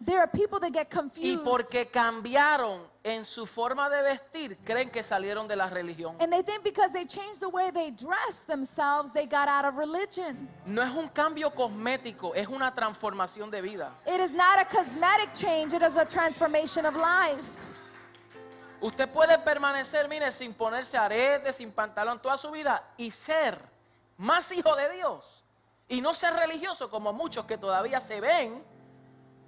[0.00, 1.44] There are people that get y confused.
[1.44, 6.16] porque cambiaron en su forma de vestir, creen que salieron de la religión.
[6.20, 9.76] And they think because they changed the way they dress themselves, they got out of
[9.76, 10.48] religion.
[10.66, 13.90] No es un cambio cosmético, es una transformación de vida.
[14.06, 17.44] It is not a cosmetic change, it is a transformation of life.
[18.80, 23.58] Usted puede permanecer, mire, sin ponerse aretes, sin pantalón toda su vida y ser
[24.16, 25.42] más hijo de Dios.
[25.88, 28.62] Y no ser religioso como muchos que todavía se ven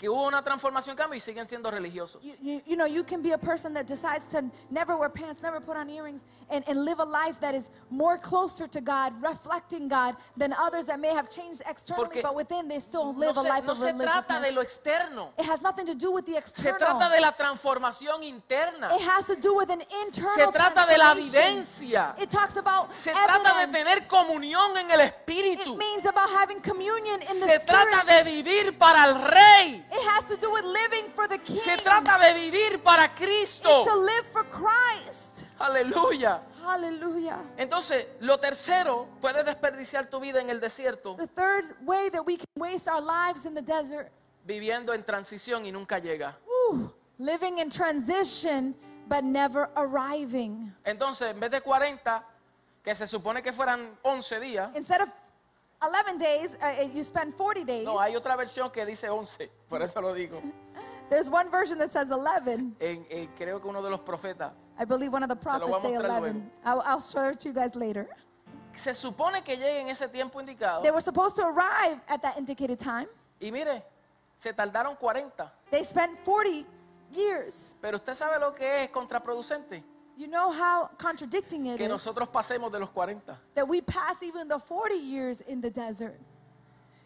[0.00, 2.22] que hubo una transformación, cambio y siguen siendo religiosos.
[2.22, 5.42] You, you, you know, you can be a person that decides to never wear pants,
[5.42, 9.12] never put on earrings, and, and live a life that is more closer to God,
[9.22, 13.18] reflecting God, than others that may have changed externally, Porque but within they still No
[13.26, 15.94] live a se, life no of se trata de lo externo, It has nothing to
[15.94, 16.78] do with the se external.
[16.78, 20.96] trata de la transformación interna, It has to do with an se internal trata de
[20.96, 23.84] la vivencia, It talks about se trata de evidence.
[23.84, 28.24] tener comunión en el It Espíritu, means about having communion in the se trata spirit.
[28.24, 31.60] de vivir para el Rey, It has to do with living for the King.
[31.60, 33.84] se trata de vivir para It's Cristo.
[33.84, 35.46] to live for Christ.
[35.58, 36.40] Aleluya.
[36.62, 37.38] Hallelujah.
[37.56, 42.36] Entonces, lo tercero, puedes desperdiciar tu vida en el desierto The third way that we
[42.36, 44.10] can waste our lives in the desert,
[44.46, 46.36] viviendo en transición y nunca llega.
[46.46, 48.74] whew, living in transition
[49.08, 50.72] but never arriving.
[50.84, 52.22] Entonces, en vez de 40,
[52.84, 55.08] que se supone que fueran 11 días, Instead of
[55.82, 57.84] 11 days, uh, you spend 40 days.
[57.84, 60.40] no, hay otra versión que dice 11, por eso lo digo.
[61.08, 62.76] There's one version that says 11.
[62.80, 64.52] En- en- creo que uno de los profetas.
[64.78, 66.50] I believe one of the prophets say mostrar 11.
[66.64, 68.08] I'll, I'll show it to you guys later.
[68.76, 70.82] Se supone que llegue en ese tiempo indicado.
[70.82, 73.08] They were supposed to arrive at that indicated time.
[73.40, 73.82] Y mire,
[74.36, 75.50] se tardaron 40.
[75.70, 76.64] They spent 40
[77.12, 77.74] years.
[77.80, 79.82] Pero usted sabe lo que es contraproducente.
[80.20, 83.38] You know how contradicting it Que is nosotros pasemos de los 40.
[83.54, 86.20] that we pass even the 40 years in the desert.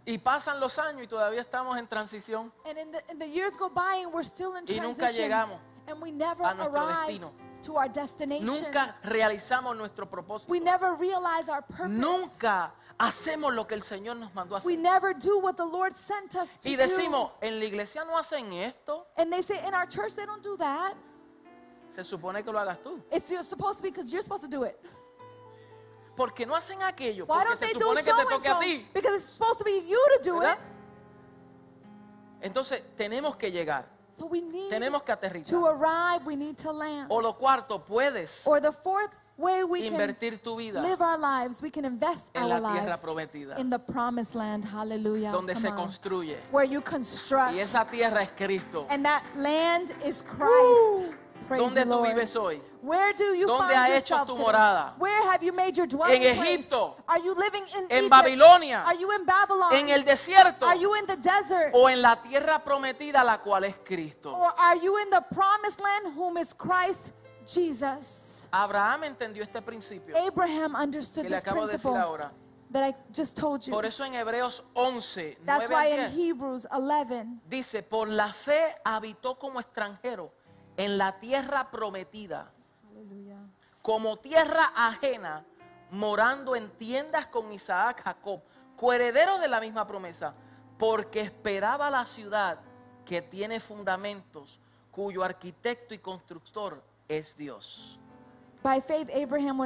[0.05, 2.51] Y pasan los años y todavía estamos en transición.
[2.67, 5.31] And in the, and the years go by and we're still in Y nunca transition.
[5.31, 7.31] llegamos and we never a nuestro arrive destino.
[7.63, 8.47] to our destination.
[8.47, 10.49] Nunca realizamos nuestro propósito.
[10.49, 11.91] we never realize our purpose.
[11.93, 14.83] Nunca hacemos lo que el Señor nos mandó a We hacer.
[14.83, 18.53] never do what the Lord sent us to Y decimos, en la iglesia no hacen
[18.55, 19.07] esto.
[19.17, 19.23] do.
[19.23, 20.95] And they say, in our church, they don't do that.
[21.95, 23.01] Se supone que lo hagas tú.
[23.13, 24.77] It's you're supposed to be because you're supposed to do it.
[26.17, 27.25] ¿por qué no hacen aquello?
[27.27, 28.61] Why Porque don't se they do supone que so te and toque a so?
[28.61, 28.87] ti.
[28.95, 30.59] Because it's supposed to be you to do ¿verdad?
[30.59, 32.47] it.
[32.47, 33.87] Entonces tenemos que llegar,
[34.17, 35.59] So we need tenemos que to aterrizar.
[35.65, 36.25] arrive.
[36.27, 37.07] We need to land.
[37.11, 41.19] O lo cuarto, puedes Or the fourth way we can invertir tu vida live our
[41.19, 43.59] lives, we can invest en our la tierra lives prometida.
[43.59, 44.65] in the promised land.
[44.65, 45.33] Hallelujah.
[45.33, 45.77] donde Come se on.
[45.77, 46.39] construye.
[46.53, 47.55] Where you construct.
[47.55, 48.87] Y esa tierra es Cristo.
[48.91, 51.17] And that land is Christ.
[51.47, 52.61] Praise ¿Dónde tú vives hoy?
[52.83, 54.95] Where do you ¿Dónde find ha hecho tu morada?
[54.99, 56.55] Where have you made your dwelling En place?
[56.55, 56.97] Egipto.
[57.07, 58.11] Are you living in En Egypt?
[58.11, 58.85] Babilonia.
[58.85, 59.73] Are you in Babylon?
[59.75, 60.67] ¿En el desierto?
[60.67, 61.73] Are you in the desert?
[61.75, 64.35] ¿O en la tierra prometida, la cual es Cristo?
[64.35, 67.13] Or are you in the promised land whom is Christ
[67.47, 68.49] Jesus?
[68.53, 72.31] Abraham entendió este principio Abraham understood que le this acabo de decir principle ahora.
[72.71, 73.73] that I just told you.
[73.73, 78.33] Por eso en Hebreos 11, 9 That's why in 10, Hebrews 11 dice, por la
[78.33, 80.31] fe habitó como extranjero
[80.77, 82.51] en la tierra prometida,
[83.83, 85.45] como tierra ajena,
[85.91, 88.41] morando en tiendas con Isaac, Jacob,
[88.77, 90.35] coherederos de la misma promesa,
[90.79, 92.59] porque esperaba la ciudad
[93.05, 94.59] que tiene fundamentos,
[94.91, 98.01] cuyo arquitecto y constructor es Dios.
[98.65, 99.59] By faith, Abraham,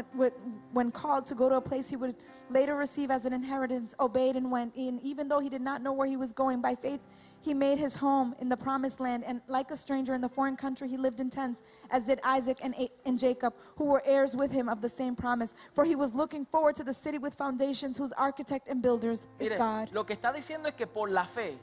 [0.72, 2.16] when, called to go to a place he would
[2.50, 4.98] later receive as an inheritance, obeyed and went in.
[5.04, 6.98] Even though he did not know where he was going, by faith,
[7.40, 9.22] he made his home in the promised land.
[9.24, 12.58] And like a stranger in the foreign country, he lived in tents, as did Isaac
[12.60, 12.74] and,
[13.06, 15.54] and Jacob, who were heirs with him of the same promise.
[15.74, 19.52] For he was looking forward to the city with foundations, whose architect and builders is
[19.52, 19.90] God.
[19.92, 21.56] lo que está diciendo es que por la fe,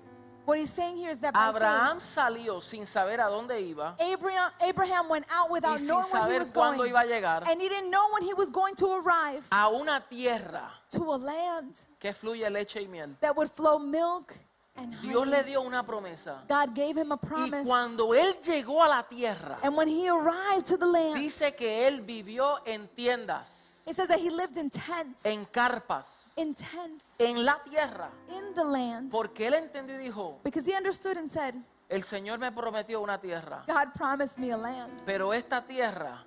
[0.45, 4.13] What he's saying here is that by Abraham salió sin saber a dónde iba faith,
[4.13, 6.91] Abraham, Abraham went out y without sin knowing where he saber was cuándo going.
[6.91, 10.03] iba a llegar And he didn't know when he was going to arrive a una
[10.09, 13.09] tierra to a land que fluye leche y miel.
[13.21, 14.35] that would flow milk
[14.77, 15.31] and Dios honey.
[15.31, 16.41] le dio una promesa.
[16.47, 17.65] God gave him a Y promise.
[17.65, 21.87] cuando él llegó a la tierra, And when he arrived to the land, dice que
[21.87, 23.47] él vivió en tiendas,
[23.85, 25.25] it says that he lived in tents.
[25.25, 27.19] en carpas, in tents.
[27.19, 28.09] en la tierra.
[28.29, 29.11] in the land.
[29.11, 31.55] Porque él entendió y dijo, Because he understood and said,
[31.89, 34.91] el Señor me prometió una tierra, God promised me a land.
[35.05, 36.25] pero esta tierra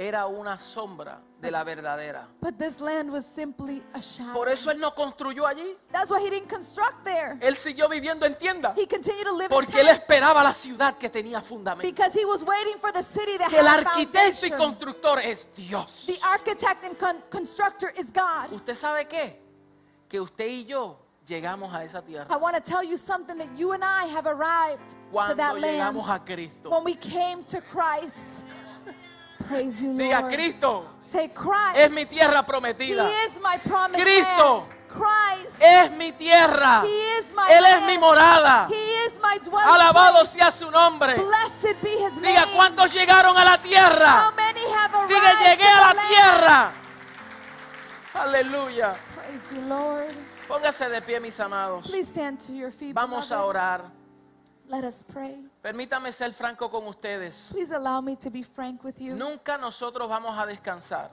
[0.00, 2.28] era una sombra de la verdadera.
[2.40, 4.32] But this land was simply a shadow.
[4.32, 5.76] Por eso él no construyó allí.
[5.90, 7.36] That's why he didn't construct there.
[7.40, 8.76] Él siguió viviendo en tiendas.
[8.76, 11.82] He continued to live Porque in él esperaba la ciudad que tenía fundamento.
[11.82, 16.04] Because he was waiting for the city that Que el arquitecto y constructor es Dios.
[16.06, 18.52] The architect and con- constructor is God.
[18.52, 19.40] ¿Usted sabe qué?
[20.08, 20.96] Que usted y yo
[21.26, 24.26] llegamos a esa I tierra want to tell you something that you and I have
[24.26, 26.70] arrived to cuando land llegamos a Cristo.
[26.70, 28.44] when we came to Christ.
[29.48, 30.32] Praise you, Diga, Lord.
[30.34, 31.76] Cristo Say Christ.
[31.78, 33.08] es mi tierra He prometida.
[33.26, 33.58] is my
[33.94, 34.64] Cristo.
[34.88, 35.62] Christ.
[35.62, 36.82] Es mi tierra.
[36.84, 37.86] He is my Él es land.
[37.86, 38.66] mi morada.
[38.68, 38.74] He
[39.06, 40.30] is my dwelling Alabado place.
[40.32, 41.14] sea su nombre.
[41.14, 42.52] Blessed be his Diga, name.
[42.56, 44.32] ¿cuántos llegaron a la How tierra?
[44.36, 46.08] many have arrived Diga, llegué a la land?
[46.08, 46.72] tierra.
[48.14, 48.94] Aleluya.
[49.14, 50.14] Praise you, Lord.
[50.48, 51.86] Póngase de pie, mis amados.
[51.86, 52.94] Please stand to your feet.
[52.94, 53.48] Vamos a beloved.
[53.56, 53.80] orar.
[54.68, 55.36] Let us pray.
[55.68, 57.50] Permítame ser franco con ustedes.
[57.50, 59.14] Please allow me to be frank with you.
[59.14, 61.10] Nunca nosotros vamos a descansar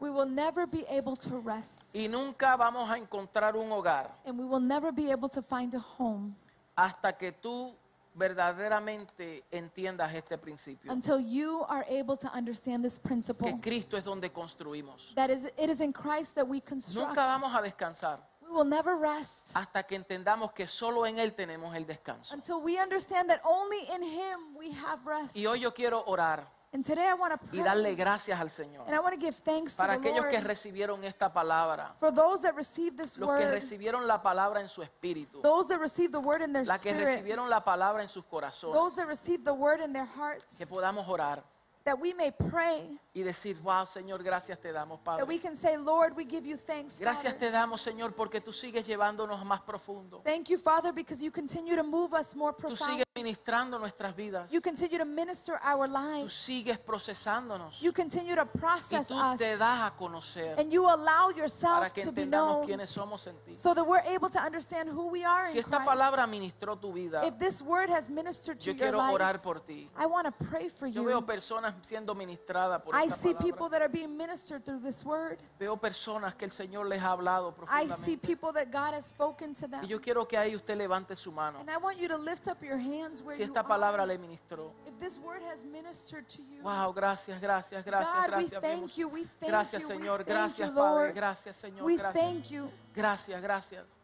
[0.00, 1.94] We will never be able to rest.
[1.94, 5.74] y nunca vamos a encontrar un hogar And we will never be able to find
[5.74, 6.34] a home
[6.74, 7.76] hasta que tú
[8.14, 10.90] verdaderamente entiendas este principio.
[10.90, 13.48] until you are able to understand this principle.
[13.52, 15.14] Que Cristo es donde construimos.
[15.14, 17.08] That is, it is in Christ that we construct.
[17.08, 21.34] Nunca vamos a descansar We will never rest hasta que entendamos que solo en Él
[21.34, 22.34] tenemos el descanso.
[22.34, 25.36] until we understand that only in Him we have rest.
[25.36, 27.62] Y hoy yo quiero orar And today I want to y pray.
[27.64, 30.30] darle gracias al Señor And I want to give thanks para to the aquellos Lord
[30.32, 34.60] que recibieron esta palabra, for those that received this los que word, recibieron la palabra
[34.60, 37.62] en su espíritu, those that received the word in their la que spirit, recibieron la
[37.64, 41.44] palabra en sus corazones, those that received the word in their hearts, que podamos orar
[41.90, 45.38] that we may pray, y decir, wow, Señor, gracias te damos, that we Padre.
[45.40, 47.38] can say, Lord, we give you thanks, Gracias Father.
[47.48, 50.22] te damos, Señor, porque tú sigues llevándonos más profundo.
[50.24, 52.92] Thank you, Father, because you continue to move us more Tú profound.
[52.92, 54.48] sigues ministrando nuestras vidas.
[54.52, 56.32] You continue to minister our Tú lives.
[56.32, 57.80] sigues procesándonos.
[57.80, 59.38] You continue to Y process tú us.
[59.38, 62.90] te das a conocer And you allow para yourself que to be entendamos known quiénes
[62.90, 63.56] somos en ti.
[63.56, 65.86] so that we're able to understand who we are Si in esta Christ.
[65.88, 69.42] palabra ministró tu vida, If this word has ministered to yo your quiero life, orar
[69.42, 69.90] por ti.
[69.96, 71.26] I want to pray for Yo veo you.
[71.26, 73.70] personas siendo ministradas por I esta see people palabra.
[73.70, 75.38] that are being ministered through this word.
[75.58, 78.26] Veo personas que el Señor les ha hablado I see profundamente.
[78.26, 79.82] people that God has spoken to them.
[79.84, 81.60] Y yo quiero que ahí usted levante su mano.
[81.60, 84.06] And I want you to lift up your hands where Si you esta palabra are.
[84.06, 84.72] le ministró.
[84.86, 88.60] If this word has ministered to you, Wow, gracias, gracias, gracias, God, we gracias.
[88.62, 90.16] thank you, we thank Gracias, you, we Señor.
[90.24, 91.04] thank Gracias, you, Padre.
[91.06, 91.14] Lord.
[91.14, 91.82] Gracias, Señor.
[91.84, 92.24] we Gracias.
[92.24, 92.70] thank you.
[92.94, 94.00] Gracias, gracias.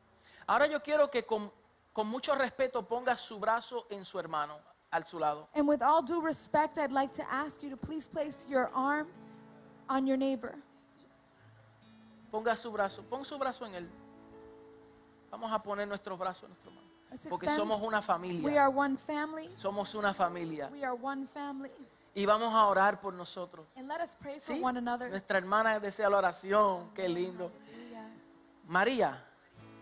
[0.47, 1.51] Ahora yo quiero que con,
[1.93, 4.59] con mucho respeto ponga su brazo en su hermano,
[4.91, 5.49] al su lado.
[5.55, 9.09] And with all due respect, I'd like to ask you to please place your arm
[9.89, 10.55] on your neighbor.
[12.31, 13.89] Ponga su brazo, pon su brazo en él.
[15.31, 16.87] Vamos a poner nuestros brazos en nuestro mano.
[17.11, 17.69] Let's Porque extend.
[17.69, 18.63] somos una We familia.
[18.63, 19.51] are one family.
[19.57, 20.69] Somos una familia.
[20.73, 21.71] We are one family.
[22.15, 23.67] Y vamos a orar por nosotros.
[23.77, 24.61] And let us pray for ¿Sí?
[24.63, 25.11] one another.
[25.11, 26.91] Nuestra hermana desea la oración.
[26.95, 27.51] Qué lindo.
[27.71, 28.09] Hallelujah.
[28.69, 29.23] María.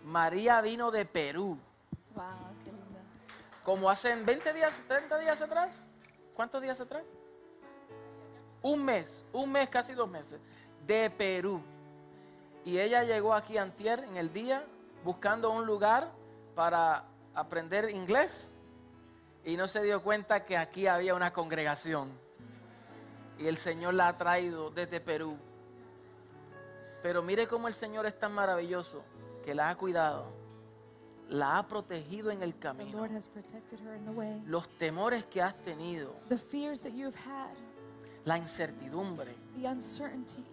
[0.05, 1.57] María vino de Perú.
[2.15, 2.25] Wow.
[3.65, 5.89] Como hace 20 días, 30 días atrás.
[6.35, 7.05] ¿Cuántos días atrás?
[8.61, 10.41] Un mes, un mes, casi dos meses.
[10.87, 11.63] De Perú.
[12.65, 14.65] Y ella llegó aquí antier en el día
[15.03, 16.13] buscando un lugar
[16.55, 17.05] para
[17.35, 18.53] aprender inglés.
[19.45, 22.13] Y no se dio cuenta que aquí había una congregación.
[23.39, 25.39] Y el Señor la ha traído desde Perú.
[27.03, 29.03] Pero mire cómo el Señor es tan maravilloso
[29.43, 30.44] que la ha cuidado.
[31.31, 34.43] La ha protegido en el The camino Lord has protected her in the way.
[34.47, 37.55] los temores que has tenido, The fears that you have had,
[38.25, 40.45] la incertidumbre, the uncertainty,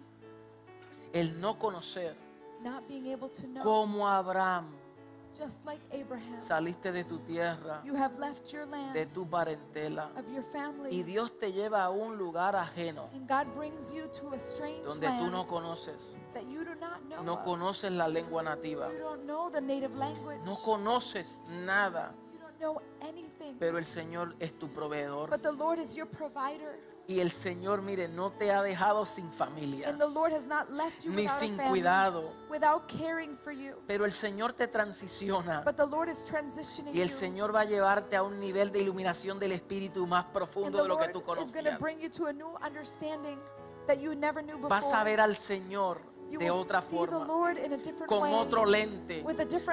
[1.12, 2.14] el no conocer,
[2.62, 3.62] not being able to know.
[3.62, 4.66] como Abraham,
[5.36, 10.10] Just like Abraham, saliste de tu tierra, you have left your land, de tu parentela,
[10.16, 14.08] of your y family, Dios te lleva a un lugar ajeno, and God brings you
[14.20, 17.44] to a strange donde tú no conoces, that you do not know no of.
[17.44, 20.40] conoces la lengua nativa, You don't know the native language.
[20.44, 22.12] no conoces nada,
[22.62, 23.56] know anything.
[23.58, 25.28] pero el Señor es tu proveedor.
[25.28, 26.78] But the Lord is your provider.
[27.08, 30.70] Y el Señor, mire, no te ha dejado sin familia, And the Lord has not
[30.70, 33.74] left you ni sin family, cuidado, without caring for you.
[33.88, 35.62] pero el Señor te transiciona.
[35.64, 37.16] But the Lord is transitioning Y el you.
[37.16, 40.96] Señor va a llevarte a un nivel de iluminación del Espíritu más profundo de lo
[40.96, 41.78] que tú is going to conocías.
[41.80, 43.38] bring you to a new understanding
[43.86, 44.68] that you never knew before.
[44.68, 47.26] Vas a ver al Señor de otra forma,
[48.06, 49.24] con otro lente,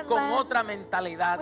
[0.07, 1.39] con otra mentalidad.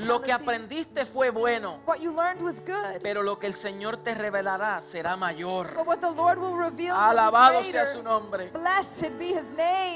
[0.00, 3.98] Lo que aprendiste fue bueno, what you learned was good, pero lo que el Señor
[3.98, 5.74] te revelará será mayor.
[5.74, 8.50] but what the Lord will reveal will be Alabado sea su nombre.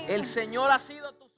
[0.08, 1.31] El Señor ha sido tu